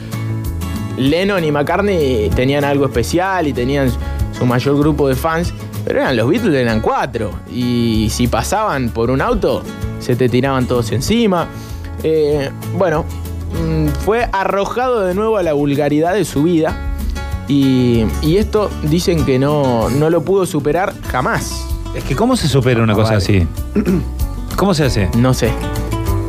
Lennon 0.97 1.43
y 1.43 1.51
McCartney 1.51 2.29
tenían 2.35 2.63
algo 2.63 2.85
especial 2.85 3.47
y 3.47 3.53
tenían 3.53 3.91
su 4.37 4.45
mayor 4.45 4.77
grupo 4.77 5.07
de 5.07 5.15
fans, 5.15 5.53
pero 5.85 5.99
eran 6.01 6.15
los 6.15 6.29
Beatles, 6.29 6.55
eran 6.55 6.81
cuatro. 6.81 7.31
Y 7.51 8.07
si 8.11 8.27
pasaban 8.27 8.89
por 8.89 9.09
un 9.09 9.21
auto, 9.21 9.63
se 9.99 10.15
te 10.15 10.29
tiraban 10.29 10.67
todos 10.67 10.91
encima. 10.91 11.47
Eh, 12.03 12.49
bueno, 12.77 13.05
mm, 13.65 13.87
fue 14.05 14.27
arrojado 14.31 15.01
de 15.01 15.13
nuevo 15.15 15.37
a 15.37 15.43
la 15.43 15.53
vulgaridad 15.53 16.13
de 16.13 16.25
su 16.25 16.43
vida. 16.43 16.75
Y, 17.47 18.05
y 18.21 18.37
esto 18.37 18.69
dicen 18.83 19.25
que 19.25 19.37
no, 19.39 19.89
no 19.89 20.09
lo 20.09 20.21
pudo 20.23 20.45
superar 20.45 20.93
jamás. 21.11 21.65
Es 21.95 22.03
que 22.03 22.15
¿cómo 22.15 22.37
se 22.37 22.47
supera 22.47 22.81
una 22.83 22.93
No, 22.93 22.99
cosa 22.99 23.13
vale. 23.15 23.23
así? 23.23 23.47
¿Cómo 24.55 24.73
se 24.73 24.85
hace? 24.85 25.09
No 25.17 25.33
sé. 25.33 25.51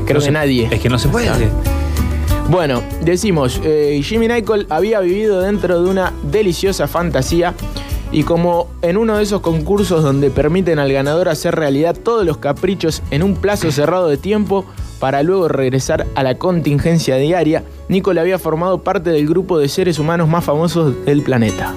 Creo 0.06 0.14
No 0.14 0.20
que 0.20 0.24
se- 0.26 0.30
nadie. 0.32 0.68
Es 0.70 0.80
que 0.80 0.88
no 0.88 0.98
se 0.98 1.08
puede. 1.08 1.28
Bueno, 2.52 2.82
decimos, 3.00 3.62
eh, 3.64 3.98
Jimmy 4.04 4.28
Nicol 4.28 4.66
había 4.68 5.00
vivido 5.00 5.40
dentro 5.40 5.82
de 5.82 5.88
una 5.88 6.12
deliciosa 6.22 6.86
fantasía 6.86 7.54
y 8.12 8.24
como 8.24 8.68
en 8.82 8.98
uno 8.98 9.16
de 9.16 9.22
esos 9.22 9.40
concursos 9.40 10.02
donde 10.02 10.28
permiten 10.28 10.78
al 10.78 10.92
ganador 10.92 11.30
hacer 11.30 11.54
realidad 11.54 11.96
todos 11.96 12.26
los 12.26 12.36
caprichos 12.36 13.02
en 13.10 13.22
un 13.22 13.36
plazo 13.36 13.72
cerrado 13.72 14.06
de 14.06 14.18
tiempo 14.18 14.66
para 15.00 15.22
luego 15.22 15.48
regresar 15.48 16.06
a 16.14 16.22
la 16.22 16.36
contingencia 16.36 17.16
diaria, 17.16 17.64
Nicol 17.88 18.18
había 18.18 18.38
formado 18.38 18.82
parte 18.82 19.08
del 19.08 19.26
grupo 19.26 19.58
de 19.58 19.70
seres 19.70 19.98
humanos 19.98 20.28
más 20.28 20.44
famosos 20.44 21.06
del 21.06 21.22
planeta 21.22 21.74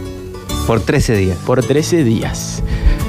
Por 0.68 0.82
13 0.82 1.16
días. 1.16 1.38
por 1.46 1.64
13 1.64 2.04
días. 2.04 2.62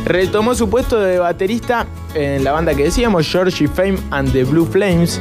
Retomó 0.04 0.54
su 0.54 0.70
puesto 0.70 1.00
de 1.00 1.18
baterista 1.18 1.88
en 2.14 2.44
la 2.44 2.52
banda 2.52 2.76
que 2.76 2.84
decíamos, 2.84 3.26
Georgie 3.26 3.66
Fame 3.66 3.98
and 4.12 4.30
the 4.30 4.44
Blue 4.44 4.66
Flames, 4.66 5.20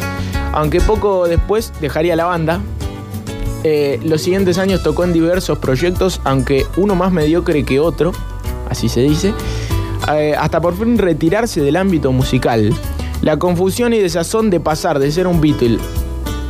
aunque 0.55 0.81
poco 0.81 1.27
después 1.27 1.71
dejaría 1.79 2.15
la 2.15 2.25
banda. 2.25 2.62
Eh, 3.63 4.00
los 4.03 4.21
siguientes 4.21 4.57
años 4.57 4.81
tocó 4.81 5.03
en 5.03 5.13
diversos 5.13 5.59
proyectos, 5.59 6.21
aunque 6.24 6.65
uno 6.77 6.95
más 6.95 7.12
mediocre 7.12 7.63
que 7.63 7.79
otro, 7.79 8.12
así 8.69 8.89
se 8.89 9.01
dice, 9.01 9.33
eh, 10.13 10.35
hasta 10.38 10.59
por 10.62 10.75
fin 10.77 10.97
retirarse 10.97 11.62
del 11.62 11.75
ámbito 11.75 12.12
musical. 12.12 12.74
La 13.21 13.38
confusión 13.38 13.93
y 13.93 14.00
desazón 14.00 14.50
de 14.50 14.59
pasar 14.59 15.00
de 15.00 15.12
ser 15.12 15.27
un 15.27 15.41
Beatle 15.41 15.79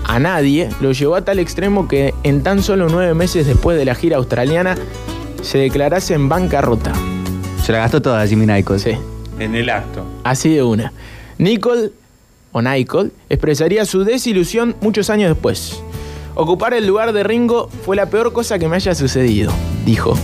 a 0.07 0.19
nadie 0.19 0.69
lo 0.81 0.91
llevó 0.91 1.15
a 1.15 1.25
tal 1.25 1.39
extremo 1.39 1.87
que 1.87 2.13
en 2.23 2.43
tan 2.43 2.61
solo 2.61 2.87
nueve 2.89 3.13
meses 3.15 3.47
después 3.47 3.77
de 3.77 3.85
la 3.85 3.95
gira 3.95 4.17
australiana 4.17 4.75
se 5.41 5.57
declarase 5.57 6.13
en 6.13 6.29
bancarrota. 6.29 6.93
Se 7.63 7.71
la 7.71 7.79
gastó 7.79 8.01
toda 8.01 8.25
Jimmy 8.27 8.45
Nicol. 8.45 8.79
Sí, 8.79 8.91
En 9.39 9.55
el 9.55 9.69
acto. 9.69 10.03
así 10.23 10.53
de 10.53 10.63
una. 10.63 10.93
Nicole, 11.37 11.91
o 12.55 12.61
Nicole, 12.61 13.11
expresaría 13.29 13.83
su 13.83 14.05
desilusión 14.05 14.77
muchos 14.79 15.09
años 15.09 15.27
después. 15.27 15.77
Ocupar 16.35 16.73
el 16.73 16.87
lugar 16.87 17.11
de 17.11 17.21
Ringo 17.21 17.67
fue 17.83 17.97
la 17.97 18.05
peor 18.05 18.31
cosa 18.31 18.57
que 18.57 18.69
me 18.69 18.77
haya 18.77 18.95
sucedido, 18.95 19.51
dijo. 19.85 20.17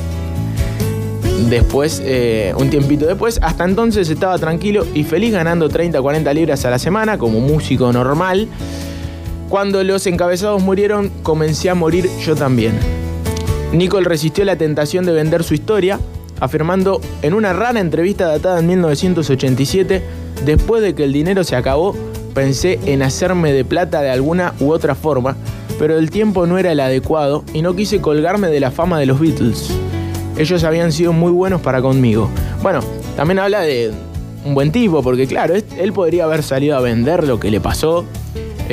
Después, 1.50 2.01
eh, 2.05 2.53
un 2.55 2.69
tiempito 2.69 3.05
después, 3.05 3.38
hasta 3.41 3.65
entonces 3.65 4.09
estaba 4.09 4.38
tranquilo 4.38 4.88
y 4.93 5.03
feliz 5.03 5.33
ganando 5.33 5.67
30 5.67 6.01
40 6.01 6.33
libras 6.33 6.63
a 6.63 6.69
la 6.69 6.79
semana 6.79 7.17
como 7.17 7.41
músico 7.41 7.91
normal. 7.91 8.47
Cuando 9.50 9.83
los 9.83 10.07
encabezados 10.07 10.63
murieron, 10.63 11.11
comencé 11.23 11.69
a 11.69 11.75
morir 11.75 12.09
yo 12.25 12.38
también. 12.38 12.79
Nicole 13.73 14.07
resistió 14.07 14.45
la 14.45 14.55
tentación 14.55 15.05
de 15.05 15.11
vender 15.11 15.43
su 15.43 15.53
historia, 15.53 16.00
afirmando 16.39 17.01
en 17.23 17.33
una 17.33 17.51
rara 17.51 17.81
entrevista 17.81 18.27
datada 18.27 18.59
en 18.59 18.67
1987, 18.67 20.01
después 20.45 20.81
de 20.81 20.95
que 20.95 21.03
el 21.03 21.11
dinero 21.11 21.43
se 21.43 21.57
acabó, 21.57 21.93
pensé 22.33 22.79
en 22.85 23.01
hacerme 23.01 23.53
de 23.53 23.65
plata 23.65 24.01
de 24.01 24.09
alguna 24.09 24.53
u 24.59 24.71
otra 24.71 24.95
forma, 24.95 25.35
pero 25.79 25.97
el 25.97 26.09
tiempo 26.09 26.45
no 26.47 26.57
era 26.57 26.71
el 26.71 26.79
adecuado 26.79 27.43
y 27.53 27.61
no 27.61 27.75
quise 27.75 28.01
colgarme 28.01 28.50
de 28.50 28.59
la 28.59 28.71
fama 28.71 29.00
de 29.00 29.05
los 29.05 29.19
Beatles. 29.19 29.69
Ellos 30.38 30.63
habían 30.63 30.91
sido 30.91 31.13
muy 31.13 31.31
buenos 31.31 31.61
para 31.61 31.81
conmigo. 31.81 32.29
Bueno, 32.61 32.79
también 33.15 33.39
habla 33.39 33.61
de 33.61 33.91
un 34.45 34.53
buen 34.53 34.71
tipo, 34.71 35.03
porque 35.03 35.27
claro, 35.27 35.55
él 35.55 35.93
podría 35.93 36.23
haber 36.23 36.43
salido 36.43 36.77
a 36.77 36.81
vender 36.81 37.27
lo 37.27 37.39
que 37.39 37.51
le 37.51 37.59
pasó, 37.59 38.05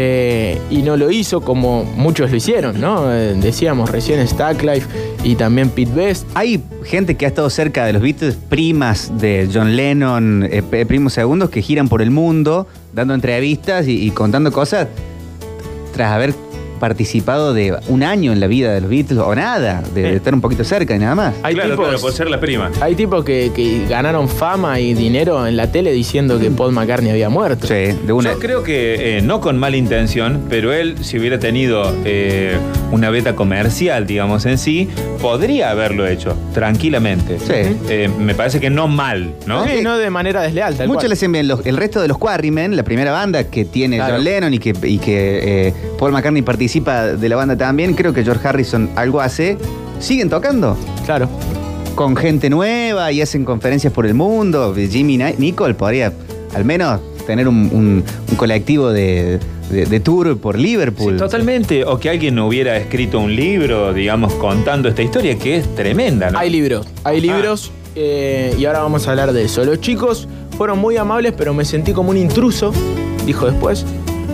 eh, 0.00 0.60
y 0.70 0.82
no 0.82 0.96
lo 0.96 1.10
hizo 1.10 1.40
como 1.40 1.82
muchos 1.82 2.30
lo 2.30 2.36
hicieron, 2.36 2.80
¿no? 2.80 3.12
Eh, 3.12 3.34
decíamos 3.34 3.90
recién 3.90 4.26
Stacklife 4.28 4.86
y 5.24 5.34
también 5.34 5.70
Pete 5.70 5.92
Best. 5.94 6.26
Hay 6.34 6.62
gente 6.84 7.16
que 7.16 7.24
ha 7.24 7.28
estado 7.28 7.50
cerca 7.50 7.84
de 7.84 7.92
los 7.92 8.02
Beatles, 8.02 8.36
primas 8.48 9.10
de 9.18 9.48
John 9.52 9.76
Lennon, 9.76 10.48
eh, 10.50 10.62
primos 10.86 11.12
segundos, 11.12 11.50
que 11.50 11.62
giran 11.62 11.88
por 11.88 12.02
el 12.02 12.10
mundo 12.10 12.66
dando 12.92 13.14
entrevistas 13.14 13.86
y, 13.86 14.02
y 14.06 14.10
contando 14.10 14.50
cosas 14.52 14.88
tras 15.92 16.12
haber 16.12 16.34
participado 16.80 17.54
de 17.54 17.74
un 17.88 18.04
año 18.04 18.32
en 18.32 18.38
la 18.38 18.46
vida 18.46 18.72
de 18.72 18.80
los 18.80 18.88
Beatles 18.88 19.18
o 19.18 19.34
nada, 19.34 19.82
de, 19.92 20.02
de 20.02 20.08
Sí. 20.10 20.14
estar 20.14 20.32
un 20.32 20.40
poquito 20.40 20.62
cerca 20.62 20.94
y 20.94 21.00
nada 21.00 21.16
más. 21.16 21.34
Hay 21.42 21.54
claro, 21.54 21.70
tipos, 21.70 21.86
claro, 21.86 22.00
por 22.00 22.12
ser 22.12 22.30
la 22.30 22.38
prima. 22.38 22.70
hay 22.80 22.94
tipos 22.94 23.24
que, 23.24 23.50
que 23.52 23.84
ganaron 23.88 24.28
fama 24.28 24.78
y 24.78 24.94
dinero 24.94 25.44
en 25.44 25.56
la 25.56 25.72
tele 25.72 25.90
diciendo 25.90 26.38
que 26.38 26.52
Paul 26.52 26.72
McCartney 26.72 27.10
había 27.10 27.30
muerto. 27.30 27.66
Sí, 27.66 27.74
de 28.06 28.12
una. 28.12 28.32
Yo 28.34 28.38
creo 28.38 28.62
que 28.62 29.18
eh, 29.18 29.22
no 29.22 29.40
con 29.40 29.58
mala 29.58 29.76
intención, 29.76 30.42
pero 30.48 30.72
él, 30.72 30.98
si 31.04 31.18
hubiera 31.18 31.40
tenido 31.40 31.92
eh, 32.04 32.56
una 32.90 33.10
beta 33.10 33.34
comercial, 33.36 34.06
digamos, 34.06 34.46
en 34.46 34.56
sí, 34.58 34.88
podría 35.20 35.70
haberlo 35.70 36.06
hecho 36.06 36.34
tranquilamente. 36.54 37.38
Sí. 37.38 37.76
Eh, 37.88 38.08
me 38.18 38.34
parece 38.34 38.60
que 38.60 38.70
no 38.70 38.88
mal, 38.88 39.34
¿no? 39.46 39.64
Sí, 39.66 39.80
no 39.82 39.98
de 39.98 40.10
manera 40.10 40.42
desleal, 40.42 40.74
tal 40.76 40.86
Muchos 40.88 41.02
cual. 41.02 41.08
le 41.10 41.12
hacen 41.14 41.32
bien. 41.32 41.48
Los- 41.48 41.66
el 41.66 41.76
resto 41.76 42.00
de 42.00 42.08
los 42.08 42.18
Quarrymen, 42.18 42.76
la 42.76 42.82
primera 42.82 43.12
banda 43.12 43.44
que 43.44 43.64
tiene 43.64 43.96
Claro. 43.96 44.14
John 44.14 44.24
Lennon 44.24 44.54
y 44.54 44.58
que, 44.58 44.74
y 44.84 44.98
que 44.98 45.68
eh, 45.68 45.74
Paul 45.98 46.12
McCartney 46.12 46.42
participa 46.42 47.06
de 47.08 47.28
la 47.28 47.36
banda 47.36 47.56
también, 47.56 47.94
creo 47.94 48.12
que 48.12 48.24
George 48.24 48.46
Harrison 48.46 48.90
algo 48.96 49.20
hace, 49.20 49.58
siguen 50.00 50.30
tocando 50.30 50.76
Claro. 51.04 51.28
con 51.94 52.16
gente 52.16 52.48
nueva 52.48 53.10
y 53.12 53.20
hacen 53.20 53.44
conferencias 53.44 53.92
por 53.92 54.06
el 54.06 54.14
mundo. 54.14 54.74
Jimmy 54.74 55.18
Ni- 55.18 55.34
Nicole 55.38 55.74
podría 55.74 56.12
al 56.54 56.64
menos 56.64 57.00
tener 57.28 57.46
un, 57.46 57.68
un- 57.72 58.02
un 58.30 58.36
colectivo 58.36 58.88
de, 58.90 59.38
de- 59.70 59.84
de 59.84 60.00
tour 60.00 60.38
por 60.38 60.56
Sí, 60.56 60.62
Liverpool. 60.62 61.18
totalmente. 61.18 61.84
O 61.84 62.00
que 62.00 62.08
alguien 62.08 62.38
hubiera 62.38 62.78
escrito 62.78 63.20
un 63.20 63.36
libro, 63.36 63.92
digamos, 63.92 64.32
contando 64.34 64.88
esta 64.88 65.02
historia 65.02 65.38
que 65.38 65.56
es 65.58 65.74
tremenda, 65.74 66.30
¿no? 66.30 66.38
Hay 66.38 66.48
libros, 66.48 66.88
hay 67.04 67.20
libros 67.20 67.70
eh, 67.94 68.56
y 68.58 68.64
ahora 68.64 68.80
vamos 68.80 69.06
a 69.06 69.10
hablar 69.10 69.34
de 69.34 69.44
eso. 69.44 69.62
Los 69.62 69.78
chicos 69.82 70.26
fueron 70.56 70.78
muy 70.78 70.96
amables, 70.96 71.34
pero 71.36 71.52
me 71.52 71.66
sentí 71.66 71.92
como 71.92 72.08
un 72.10 72.16
intruso, 72.16 72.72
dijo 73.26 73.44
después. 73.44 73.84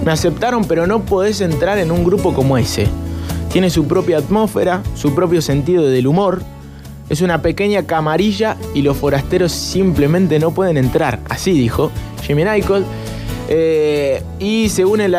Me 0.04 0.12
aceptaron, 0.12 0.64
pero 0.64 0.86
no 0.86 1.00
podés 1.04 1.40
entrar 1.40 1.78
en 1.78 1.90
un 1.90 2.04
grupo 2.04 2.32
como 2.32 2.56
ese. 2.56 2.86
Tiene 3.52 3.70
su 3.70 3.88
propia 3.88 4.18
atmósfera, 4.18 4.82
su 4.94 5.16
propio 5.16 5.42
sentido 5.42 5.82
del 5.84 6.06
humor. 6.06 6.42
Es 7.08 7.20
una 7.20 7.42
pequeña 7.42 7.84
camarilla 7.84 8.56
y 8.74 8.82
los 8.82 8.96
forasteros 8.96 9.52
simplemente 9.52 10.38
no 10.38 10.52
pueden 10.52 10.76
entrar. 10.76 11.20
Así 11.28 11.52
dijo 11.52 11.90
Jimmy 12.22 12.44
Nicol. 12.44 12.84
Eh, 13.48 14.22
y 14.38 14.70
según 14.70 15.00
el, 15.00 15.14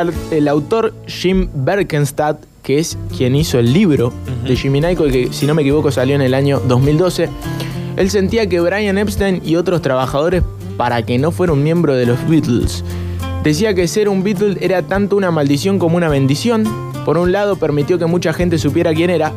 autor 0.48 0.96
Jim 1.06 1.48
Berkenstadt, 1.54 2.38
que 2.64 2.80
es 2.80 2.98
quien 3.16 3.36
hizo 3.36 3.60
el 3.60 3.72
libro 3.72 4.12
de 4.48 4.56
Jimmy 4.56 4.82
Nicol, 4.82 5.12
que 5.12 5.32
si 5.32 5.46
no 5.46 5.54
me 5.54 5.62
equivoco 5.62 5.92
salió 5.92 6.16
en 6.16 6.22
el 6.22 6.34
año 6.34 6.60
2012, 6.60 7.30
él 7.98 8.10
sentía 8.10 8.50
que 8.50 8.60
Brian 8.60 8.98
Epstein 8.98 9.42
y 9.46 9.56
otros 9.56 9.82
trabajadores, 9.82 10.44
para 10.78 11.04
que 11.04 11.18
no 11.20 11.32
fuera 11.32 11.54
un 11.54 11.64
miembro 11.64 11.96
de 11.96 12.06
los 12.06 12.28
Beatles, 12.28 12.84
decía 13.44 13.76
que 13.76 13.88
ser 13.88 14.10
un 14.10 14.24
Beatle 14.24 14.58
era 14.60 14.82
tanto 14.82 15.16
una 15.16 15.32
maldición 15.32 15.80
como 15.80 15.96
una 15.96 16.10
bendición. 16.10 16.66
Por 17.06 17.20
un 17.20 17.32
lado 17.32 17.56
permitió 17.56 18.00
que 18.00 18.08
mucha 18.08 18.34
gente 18.34 18.58
supiera 18.58 18.94
quién 18.94 19.12
era, 19.12 19.32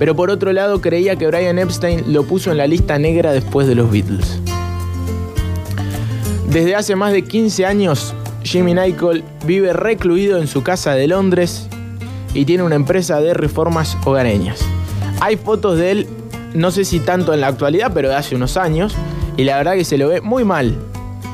pero 0.00 0.16
por 0.16 0.30
otro 0.30 0.50
lado 0.54 0.80
creía 0.80 1.16
que 1.16 1.26
Brian 1.26 1.58
Epstein 1.58 2.10
lo 2.10 2.24
puso 2.24 2.50
en 2.50 2.56
la 2.56 2.66
lista 2.66 2.98
negra 2.98 3.32
después 3.32 3.68
de 3.68 3.74
los 3.74 3.90
Beatles. 3.90 4.40
Desde 6.48 6.74
hace 6.74 6.96
más 6.96 7.12
de 7.12 7.22
15 7.22 7.66
años, 7.66 8.14
Jimmy 8.42 8.72
Nicol 8.72 9.22
vive 9.44 9.74
recluido 9.74 10.38
en 10.38 10.46
su 10.46 10.62
casa 10.62 10.94
de 10.94 11.06
Londres 11.06 11.68
y 12.32 12.46
tiene 12.46 12.62
una 12.62 12.76
empresa 12.76 13.20
de 13.20 13.34
reformas 13.34 13.98
hogareñas. 14.06 14.60
Hay 15.20 15.36
fotos 15.36 15.76
de 15.76 15.90
él, 15.90 16.06
no 16.54 16.70
sé 16.70 16.86
si 16.86 17.00
tanto 17.00 17.34
en 17.34 17.42
la 17.42 17.48
actualidad, 17.48 17.92
pero 17.92 18.08
de 18.08 18.14
hace 18.14 18.34
unos 18.34 18.56
años, 18.56 18.94
y 19.36 19.44
la 19.44 19.58
verdad 19.58 19.74
que 19.74 19.84
se 19.84 19.98
lo 19.98 20.08
ve 20.08 20.22
muy 20.22 20.46
mal. 20.46 20.78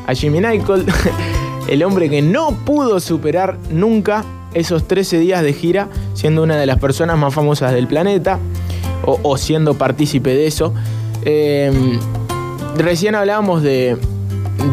A 0.09 0.15
Jimmy 0.15 0.41
Nicol, 0.41 0.85
el 1.69 1.85
hombre 1.85 2.11
que 2.11 2.21
no 2.21 2.51
pudo 2.65 2.99
superar 2.99 3.59
nunca 3.71 4.25
esos 4.57 4.89
13 4.89 5.19
días 5.19 5.43
de 5.43 5.53
gira, 5.53 5.89
siendo 6.15 6.43
una 6.43 6.57
de 6.57 6.67
las 6.67 6.79
personas 6.79 7.19
más 7.19 7.35
famosas 7.35 7.73
del 7.73 7.87
planeta, 7.87 8.39
o, 9.05 9.21
o 9.23 9.37
siendo 9.37 9.75
partícipe 9.75 10.31
de 10.31 10.47
eso. 10.47 10.73
Eh, 11.25 11.99
recién 12.77 13.15
hablábamos 13.15 13.63
de, 13.63 13.97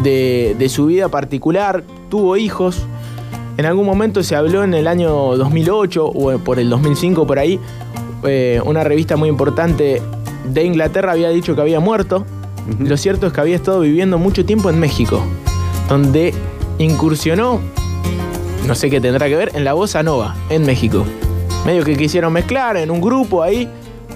de, 0.02 0.56
de 0.58 0.68
su 0.68 0.86
vida 0.86 1.08
particular, 1.08 1.84
tuvo 2.08 2.36
hijos. 2.36 2.86
En 3.56 3.66
algún 3.66 3.86
momento 3.86 4.22
se 4.22 4.34
habló 4.34 4.64
en 4.64 4.74
el 4.74 4.88
año 4.88 5.36
2008 5.36 6.06
o 6.06 6.38
por 6.38 6.58
el 6.58 6.70
2005 6.70 7.26
por 7.26 7.38
ahí, 7.38 7.60
eh, 8.24 8.60
una 8.64 8.84
revista 8.84 9.16
muy 9.16 9.28
importante 9.28 10.02
de 10.52 10.64
Inglaterra 10.64 11.12
había 11.12 11.28
dicho 11.28 11.54
que 11.54 11.60
había 11.60 11.80
muerto. 11.80 12.24
Lo 12.78 12.96
cierto 12.96 13.26
es 13.26 13.32
que 13.32 13.40
había 13.40 13.56
estado 13.56 13.80
viviendo 13.80 14.18
mucho 14.18 14.44
tiempo 14.44 14.70
en 14.70 14.80
México, 14.80 15.22
donde 15.88 16.32
incursionó, 16.78 17.60
no 18.66 18.74
sé 18.74 18.90
qué 18.90 19.00
tendrá 19.00 19.28
que 19.28 19.36
ver, 19.36 19.50
en 19.54 19.64
la 19.64 19.74
bossa 19.74 20.02
nova, 20.02 20.34
en 20.50 20.64
México. 20.64 21.04
Medio 21.66 21.84
que 21.84 21.96
quisieron 21.96 22.32
mezclar 22.32 22.76
en 22.76 22.90
un 22.90 23.00
grupo 23.00 23.42
ahí. 23.42 23.68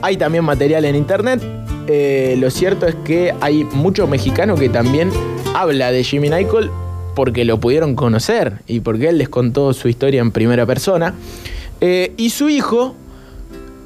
Hay 0.02 0.17
también 0.17 0.45
material 0.45 0.85
en 0.85 0.97
internet. 0.97 1.43
Eh, 1.87 2.37
lo 2.38 2.50
cierto 2.50 2.87
es 2.87 2.95
que 3.05 3.35
hay 3.40 3.64
mucho 3.64 4.07
mexicano 4.07 4.55
que 4.55 4.69
también 4.69 5.11
habla 5.55 5.90
de 5.90 6.05
Jimmy 6.05 6.28
Nicol 6.28 6.71
porque 7.14 7.45
lo 7.45 7.59
pudieron 7.59 7.95
conocer 7.95 8.59
y 8.67 8.81
porque 8.81 9.09
él 9.09 9.19
les 9.19 9.28
contó 9.28 9.73
su 9.73 9.88
historia 9.88 10.21
en 10.21 10.31
primera 10.31 10.67
persona. 10.67 11.14
Eh, 11.81 12.12
y 12.17 12.31
su 12.31 12.49
hijo 12.49 12.95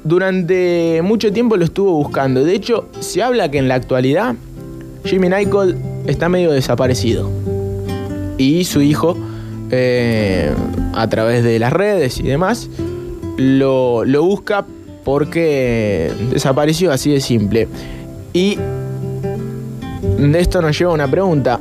durante 0.03 1.01
mucho 1.03 1.31
tiempo 1.31 1.57
lo 1.57 1.65
estuvo 1.65 1.93
buscando. 1.93 2.43
De 2.43 2.53
hecho, 2.53 2.89
se 2.99 3.23
habla 3.23 3.49
que 3.49 3.57
en 3.57 3.67
la 3.67 3.75
actualidad 3.75 4.35
Jimmy 5.05 5.29
Nicol 5.29 5.77
está 6.05 6.29
medio 6.29 6.51
desaparecido. 6.51 7.29
Y 8.37 8.65
su 8.65 8.81
hijo, 8.81 9.17
eh, 9.71 10.51
a 10.93 11.07
través 11.09 11.43
de 11.43 11.59
las 11.59 11.73
redes 11.73 12.19
y 12.19 12.23
demás, 12.23 12.69
lo, 13.37 14.05
lo 14.05 14.23
busca 14.23 14.65
porque 15.03 16.11
desapareció 16.31 16.91
así 16.91 17.11
de 17.11 17.19
simple. 17.19 17.67
Y 18.33 18.57
de 20.17 20.39
esto 20.39 20.61
nos 20.61 20.77
lleva 20.77 20.91
a 20.91 20.95
una 20.95 21.07
pregunta. 21.07 21.59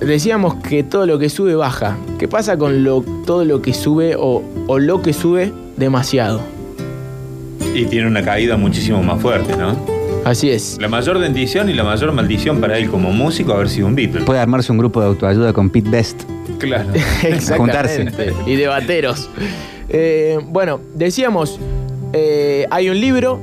Decíamos 0.00 0.56
que 0.56 0.82
todo 0.82 1.06
lo 1.06 1.18
que 1.18 1.28
sube 1.28 1.54
baja. 1.54 1.96
¿Qué 2.18 2.28
pasa 2.28 2.56
con 2.56 2.84
lo, 2.84 3.02
todo 3.24 3.44
lo 3.44 3.60
que 3.60 3.74
sube 3.74 4.14
o, 4.16 4.42
o 4.66 4.78
lo 4.78 5.02
que 5.02 5.12
sube 5.12 5.52
demasiado? 5.76 6.40
Y 7.74 7.86
tiene 7.86 8.06
una 8.06 8.22
caída 8.22 8.56
muchísimo 8.56 9.02
más 9.02 9.20
fuerte, 9.20 9.56
¿no? 9.56 9.95
Así 10.24 10.50
es. 10.50 10.76
La 10.80 10.88
mayor 10.88 11.18
bendición 11.20 11.70
y 11.70 11.72
la 11.74 11.84
mayor 11.84 12.12
maldición 12.12 12.60
para 12.60 12.78
él 12.78 12.88
como 12.90 13.12
músico 13.12 13.52
haber 13.52 13.68
sido 13.68 13.86
un 13.86 13.94
Beatle. 13.94 14.22
Puede 14.22 14.40
armarse 14.40 14.72
un 14.72 14.78
grupo 14.78 15.00
de 15.00 15.06
autoayuda 15.06 15.52
con 15.52 15.70
Pete 15.70 15.88
Best. 15.88 16.22
Claro. 16.58 16.88
Exactamente. 17.22 18.32
Y 18.46 18.56
de 18.56 18.66
bateros. 18.66 19.28
Eh, 19.88 20.38
bueno, 20.48 20.80
decíamos, 20.94 21.60
eh, 22.12 22.66
hay 22.70 22.88
un 22.88 23.00
libro, 23.00 23.38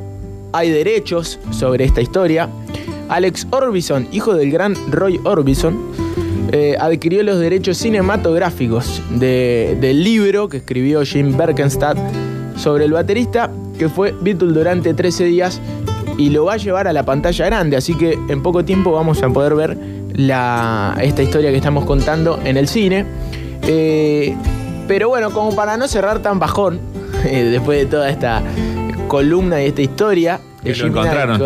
hay 0.51 0.69
derechos 0.71 1.39
sobre 1.51 1.85
esta 1.85 2.01
historia. 2.01 2.49
Alex 3.09 3.47
Orbison, 3.51 4.07
hijo 4.11 4.33
del 4.33 4.51
gran 4.51 4.75
Roy 4.91 5.19
Orbison, 5.23 5.77
eh, 6.51 6.75
adquirió 6.79 7.23
los 7.23 7.39
derechos 7.39 7.77
cinematográficos 7.77 9.01
de- 9.11 9.77
del 9.79 10.03
libro 10.03 10.49
que 10.49 10.57
escribió 10.57 11.03
Jim 11.03 11.35
Berkenstadt 11.37 11.97
sobre 12.57 12.85
el 12.85 12.91
baterista, 12.91 13.49
que 13.79 13.89
fue 13.89 14.13
Beatle 14.21 14.53
durante 14.53 14.93
13 14.93 15.25
días 15.25 15.59
y 16.17 16.29
lo 16.29 16.45
va 16.45 16.53
a 16.53 16.57
llevar 16.57 16.87
a 16.87 16.93
la 16.93 17.03
pantalla 17.03 17.45
grande, 17.45 17.77
así 17.77 17.95
que 17.95 18.17
en 18.29 18.41
poco 18.43 18.63
tiempo 18.65 18.91
vamos 18.91 19.21
a 19.23 19.29
poder 19.29 19.55
ver 19.55 19.77
la- 20.15 20.95
esta 21.01 21.21
historia 21.23 21.49
que 21.51 21.57
estamos 21.57 21.85
contando 21.85 22.39
en 22.43 22.57
el 22.57 22.67
cine. 22.67 23.05
Eh, 23.63 24.35
pero 24.87 25.09
bueno, 25.09 25.31
como 25.31 25.55
para 25.55 25.77
no 25.77 25.87
cerrar 25.87 26.19
tan 26.19 26.39
bajón, 26.39 26.79
eh, 27.25 27.43
después 27.45 27.79
de 27.79 27.85
toda 27.85 28.09
esta 28.09 28.41
columna 29.07 29.61
y 29.61 29.67
esta 29.67 29.81
historia. 29.81 30.39
de 30.63 30.75
lo 30.75 30.87
encontraron. 30.87 31.41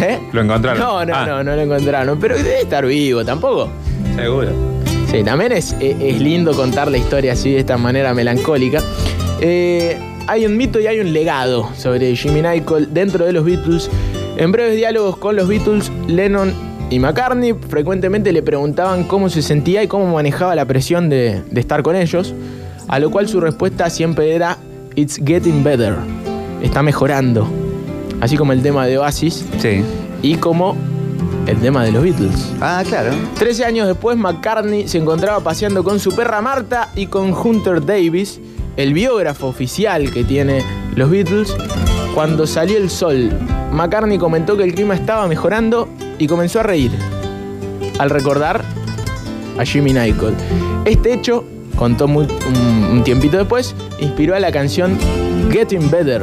¿Eh? 0.00 0.18
Lo 0.32 0.40
encontraron. 0.42 0.78
No, 0.80 1.04
no, 1.04 1.14
Ah. 1.14 1.26
no, 1.26 1.44
no 1.44 1.54
lo 1.56 1.62
encontraron. 1.62 2.18
Pero 2.20 2.36
debe 2.36 2.60
estar 2.62 2.84
vivo 2.86 3.24
tampoco. 3.24 3.68
Seguro. 4.16 4.50
Sí, 5.10 5.22
también 5.22 5.52
es, 5.52 5.76
es- 5.78 5.96
es 6.00 6.20
lindo 6.20 6.54
contar 6.54 6.90
la 6.90 6.96
historia 6.98 7.32
así 7.34 7.52
de 7.52 7.60
esta 7.60 7.76
manera 7.76 8.14
melancólica. 8.14 8.80
Eh, 9.40 9.98
hay 10.26 10.46
un 10.46 10.56
mito 10.56 10.80
y 10.80 10.86
hay 10.86 11.00
un 11.00 11.12
legado 11.12 11.68
sobre 11.76 12.14
Jimmy 12.16 12.42
Nicol 12.42 12.92
dentro 12.92 13.24
de 13.24 13.32
los 13.32 13.44
Beatles. 13.44 13.90
En 14.36 14.52
breves 14.52 14.76
diálogos 14.76 15.16
con 15.16 15.36
los 15.36 15.48
Beatles, 15.48 15.90
Lennon 16.08 16.52
y 16.90 16.98
McCartney 16.98 17.54
frecuentemente 17.68 18.32
le 18.32 18.42
preguntaban 18.42 19.04
cómo 19.04 19.28
se 19.28 19.42
sentía 19.42 19.82
y 19.82 19.88
cómo 19.88 20.12
manejaba 20.14 20.54
la 20.54 20.64
presión 20.64 21.08
de, 21.08 21.42
de 21.50 21.60
estar 21.60 21.82
con 21.82 21.96
ellos, 21.96 22.34
a 22.88 22.98
lo 22.98 23.10
cual 23.10 23.28
su 23.28 23.40
respuesta 23.40 23.90
siempre 23.90 24.34
era 24.34 24.58
It's 24.94 25.16
getting 25.24 25.64
better. 25.64 25.94
Está 26.62 26.82
mejorando. 26.82 27.46
Así 28.20 28.36
como 28.36 28.52
el 28.52 28.62
tema 28.62 28.86
de 28.86 28.98
Oasis 28.98 29.44
Sí. 29.58 29.82
y 30.22 30.36
como 30.36 30.76
el 31.46 31.56
tema 31.58 31.84
de 31.84 31.92
los 31.92 32.02
Beatles. 32.04 32.52
Ah, 32.60 32.84
claro. 32.86 33.10
Trece 33.38 33.64
años 33.64 33.88
después, 33.88 34.16
McCartney 34.16 34.86
se 34.86 34.98
encontraba 34.98 35.40
paseando 35.40 35.82
con 35.82 35.98
su 35.98 36.14
perra 36.14 36.40
Marta 36.40 36.90
y 36.94 37.06
con 37.06 37.32
Hunter 37.34 37.84
Davis, 37.84 38.38
el 38.76 38.94
biógrafo 38.94 39.48
oficial 39.48 40.10
que 40.10 40.24
tiene 40.24 40.62
los 40.96 41.10
Beatles, 41.10 41.54
cuando 42.14 42.46
salió 42.46 42.78
el 42.78 42.90
sol. 42.90 43.30
McCartney 43.72 44.18
comentó 44.18 44.56
que 44.56 44.64
el 44.64 44.74
clima 44.74 44.94
estaba 44.94 45.26
mejorando 45.26 45.88
y 46.18 46.26
comenzó 46.26 46.60
a 46.60 46.62
reír 46.62 46.92
al 47.98 48.10
recordar 48.10 48.62
a 49.58 49.64
Jimmy 49.64 49.92
Nicol. 49.92 50.34
Este 50.84 51.12
hecho, 51.12 51.44
contó 51.76 52.06
un, 52.06 52.28
un 52.90 53.02
tiempito 53.04 53.38
después, 53.38 53.74
inspiró 54.00 54.34
a 54.34 54.40
la 54.40 54.52
canción 54.52 54.98
Getting 55.50 55.90
Better 55.90 56.22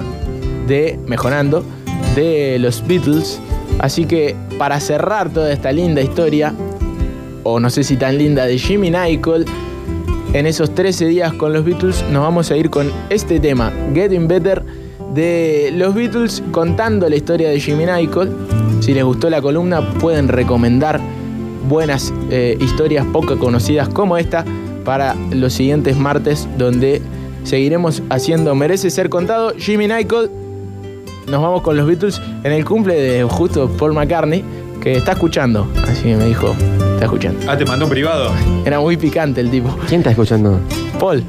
de 0.68 1.00
Mejorando 1.08 1.64
de 2.16 2.58
los 2.60 2.86
Beatles. 2.86 3.40
Así 3.80 4.06
que 4.06 4.36
para 4.58 4.80
cerrar 4.80 5.30
toda 5.30 5.52
esta 5.52 5.72
linda 5.72 6.02
historia, 6.02 6.54
o 7.44 7.60
no 7.60 7.70
sé 7.70 7.84
si 7.84 7.98
tan 7.98 8.18
linda, 8.18 8.46
de 8.46 8.58
Jimmy 8.58 8.92
Nicol, 8.92 9.46
en 10.34 10.46
esos 10.46 10.74
13 10.76 11.08
días 11.08 11.34
con 11.34 11.54
los 11.54 11.66
Beatles, 11.66 12.04
nos 12.12 12.22
vamos 12.22 12.52
a 12.52 12.58
ir 12.58 12.70
con 12.70 12.92
este 13.10 13.40
tema, 13.40 13.72
Getting 13.94 14.28
Better, 14.28 14.64
de 15.14 15.72
los 15.74 15.96
Beatles, 15.96 16.44
contando 16.52 17.10
la 17.10 17.16
historia 17.16 17.50
de 17.50 17.60
Jimmy 17.60 17.86
Nicol. 17.86 18.32
Si 18.80 18.94
les 18.94 19.04
gustó 19.04 19.30
la 19.30 19.42
columna, 19.42 19.82
pueden 20.00 20.28
recomendar 20.28 21.00
buenas 21.68 22.14
eh, 22.30 22.58
historias 22.60 23.06
poco 23.08 23.38
conocidas 23.40 23.90
como 23.90 24.18
esta 24.18 24.46
para 24.86 25.16
los 25.32 25.54
siguientes 25.54 25.98
martes, 25.98 26.48
donde 26.58 27.02
seguiremos 27.44 28.04
haciendo 28.10 28.54
Merece 28.54 28.92
ser 28.92 29.10
contado. 29.10 29.54
Jimmy 29.58 29.88
Nicol, 29.88 30.30
nos 31.28 31.42
vamos 31.42 31.64
con 31.64 31.76
los 31.76 31.88
Beatles 31.88 32.22
en 32.44 32.52
el 32.52 32.66
cumple 32.66 32.96
de 32.96 33.24
justo 33.24 33.70
Paul 33.78 33.94
McCartney, 33.94 34.44
que 34.82 34.96
está 34.96 35.14
escuchando. 35.14 35.68
Así 35.88 36.08
me 36.10 36.26
dijo, 36.26 36.56
Está 37.00 37.06
escuchando. 37.06 37.40
Ah, 37.48 37.58
te 37.58 37.66
mandó 37.66 37.86
un 37.86 37.92
privado. 37.92 38.30
Era 38.66 38.82
muy 38.82 38.98
picante 38.98 39.40
el 39.40 39.50
tipo. 39.50 39.74
¿Quién 39.88 40.02
está 40.02 40.10
escuchando? 40.12 40.60
Paul, 41.00 41.24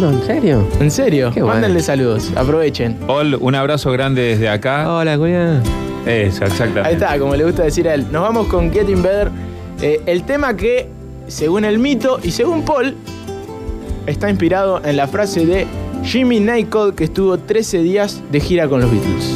No, 0.00 0.10
¿en 0.10 0.22
serio? 0.24 0.66
¿en 0.80 0.90
serio? 0.90 1.30
Qué 1.30 1.42
bueno. 1.42 1.56
Mándenle 1.56 1.80
saludos, 1.82 2.32
aprovechen. 2.34 2.94
Paul, 3.06 3.34
un 3.38 3.54
abrazo 3.54 3.92
grande 3.92 4.22
desde 4.22 4.48
acá. 4.48 4.90
Hola, 4.90 5.18
Julián. 5.18 5.62
Eso, 6.06 6.46
exactamente. 6.46 6.88
Ahí 6.88 6.94
está, 6.94 7.18
como 7.18 7.36
le 7.36 7.44
gusta 7.44 7.64
decir 7.64 7.86
a 7.86 7.92
él. 7.92 8.06
Nos 8.10 8.22
vamos 8.22 8.46
con 8.46 8.72
Getting 8.72 9.02
Better. 9.02 9.30
eh, 9.82 10.00
el 10.06 10.22
tema 10.22 10.56
que, 10.56 10.88
según 11.26 11.66
el 11.66 11.78
mito 11.78 12.18
y 12.22 12.30
según 12.30 12.62
Paul, 12.64 12.94
está 14.06 14.30
inspirado 14.30 14.80
en 14.86 14.96
la 14.96 15.06
frase 15.06 15.44
de 15.44 15.66
Jimmy 16.02 16.40
Nicol, 16.40 16.94
que 16.94 17.04
estuvo 17.04 17.36
13 17.36 17.80
días 17.82 18.22
de 18.32 18.40
gira 18.40 18.66
con 18.68 18.80
los 18.80 18.90
Beatles. 18.90 19.34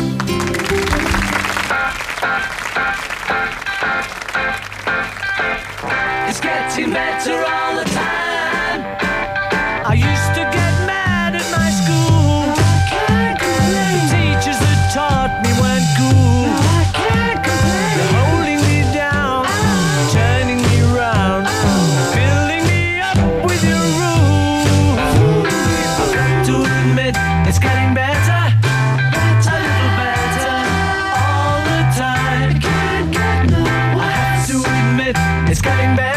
It's 35.70 35.78
getting 35.78 36.09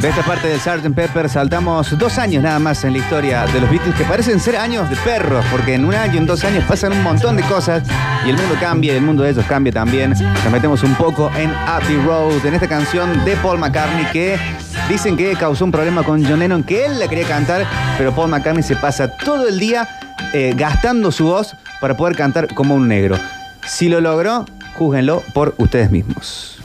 De 0.00 0.08
esta 0.08 0.22
parte 0.22 0.46
del 0.46 0.60
Sgt. 0.60 0.94
Pepper 0.94 1.28
saltamos 1.28 1.98
dos 1.98 2.18
años 2.18 2.40
nada 2.40 2.60
más 2.60 2.84
en 2.84 2.92
la 2.92 2.98
historia 2.98 3.46
de 3.46 3.60
los 3.60 3.68
Beatles, 3.68 3.96
que 3.96 4.04
parecen 4.04 4.38
ser 4.38 4.56
años 4.56 4.88
de 4.88 4.94
perros, 4.96 5.44
porque 5.50 5.74
en 5.74 5.84
un 5.84 5.92
año, 5.92 6.18
en 6.18 6.26
dos 6.26 6.44
años 6.44 6.62
pasan 6.68 6.92
un 6.92 7.02
montón 7.02 7.36
de 7.36 7.42
cosas 7.42 7.82
y 8.24 8.30
el 8.30 8.36
mundo 8.36 8.54
cambia 8.60 8.92
y 8.92 8.96
el 8.96 9.02
mundo 9.02 9.24
de 9.24 9.30
ellos 9.30 9.44
cambia 9.46 9.72
también. 9.72 10.10
Nos 10.10 10.52
metemos 10.52 10.84
un 10.84 10.94
poco 10.94 11.32
en 11.36 11.50
Abbey 11.50 11.96
Road, 12.06 12.46
en 12.46 12.54
esta 12.54 12.68
canción 12.68 13.24
de 13.24 13.34
Paul 13.38 13.58
McCartney 13.58 14.06
que 14.12 14.38
dicen 14.88 15.16
que 15.16 15.34
causó 15.34 15.64
un 15.64 15.72
problema 15.72 16.04
con 16.04 16.24
John 16.24 16.38
Lennon, 16.38 16.62
que 16.62 16.86
él 16.86 17.00
la 17.00 17.08
quería 17.08 17.26
cantar, 17.26 17.66
pero 17.98 18.14
Paul 18.14 18.30
McCartney 18.30 18.62
se 18.62 18.76
pasa 18.76 19.08
todo 19.08 19.48
el 19.48 19.58
día 19.58 19.88
eh, 20.32 20.54
gastando 20.56 21.10
su 21.10 21.24
voz 21.24 21.56
para 21.80 21.96
poder 21.96 22.14
cantar 22.14 22.54
como 22.54 22.76
un 22.76 22.86
negro. 22.86 23.16
Si 23.66 23.88
lo 23.88 24.00
logró, 24.00 24.46
júzguenlo 24.74 25.24
por 25.34 25.56
ustedes 25.58 25.90
mismos. 25.90 26.60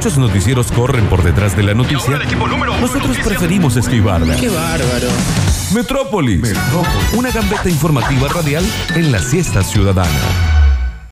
Muchos 0.00 0.16
noticieros 0.16 0.72
corren 0.72 1.04
por 1.08 1.22
detrás 1.22 1.54
de 1.54 1.62
la 1.62 1.74
noticia, 1.74 2.18
nosotros 2.80 3.18
preferimos 3.22 3.76
esquivarla. 3.76 4.34
Qué 4.34 4.48
bárbaro. 4.48 5.08
Metrópolis. 5.74 6.54
Una 7.18 7.30
gambeta 7.30 7.68
informativa 7.68 8.28
radial 8.28 8.64
en 8.94 9.12
la 9.12 9.18
siesta 9.18 9.62
ciudadana. 9.62 10.49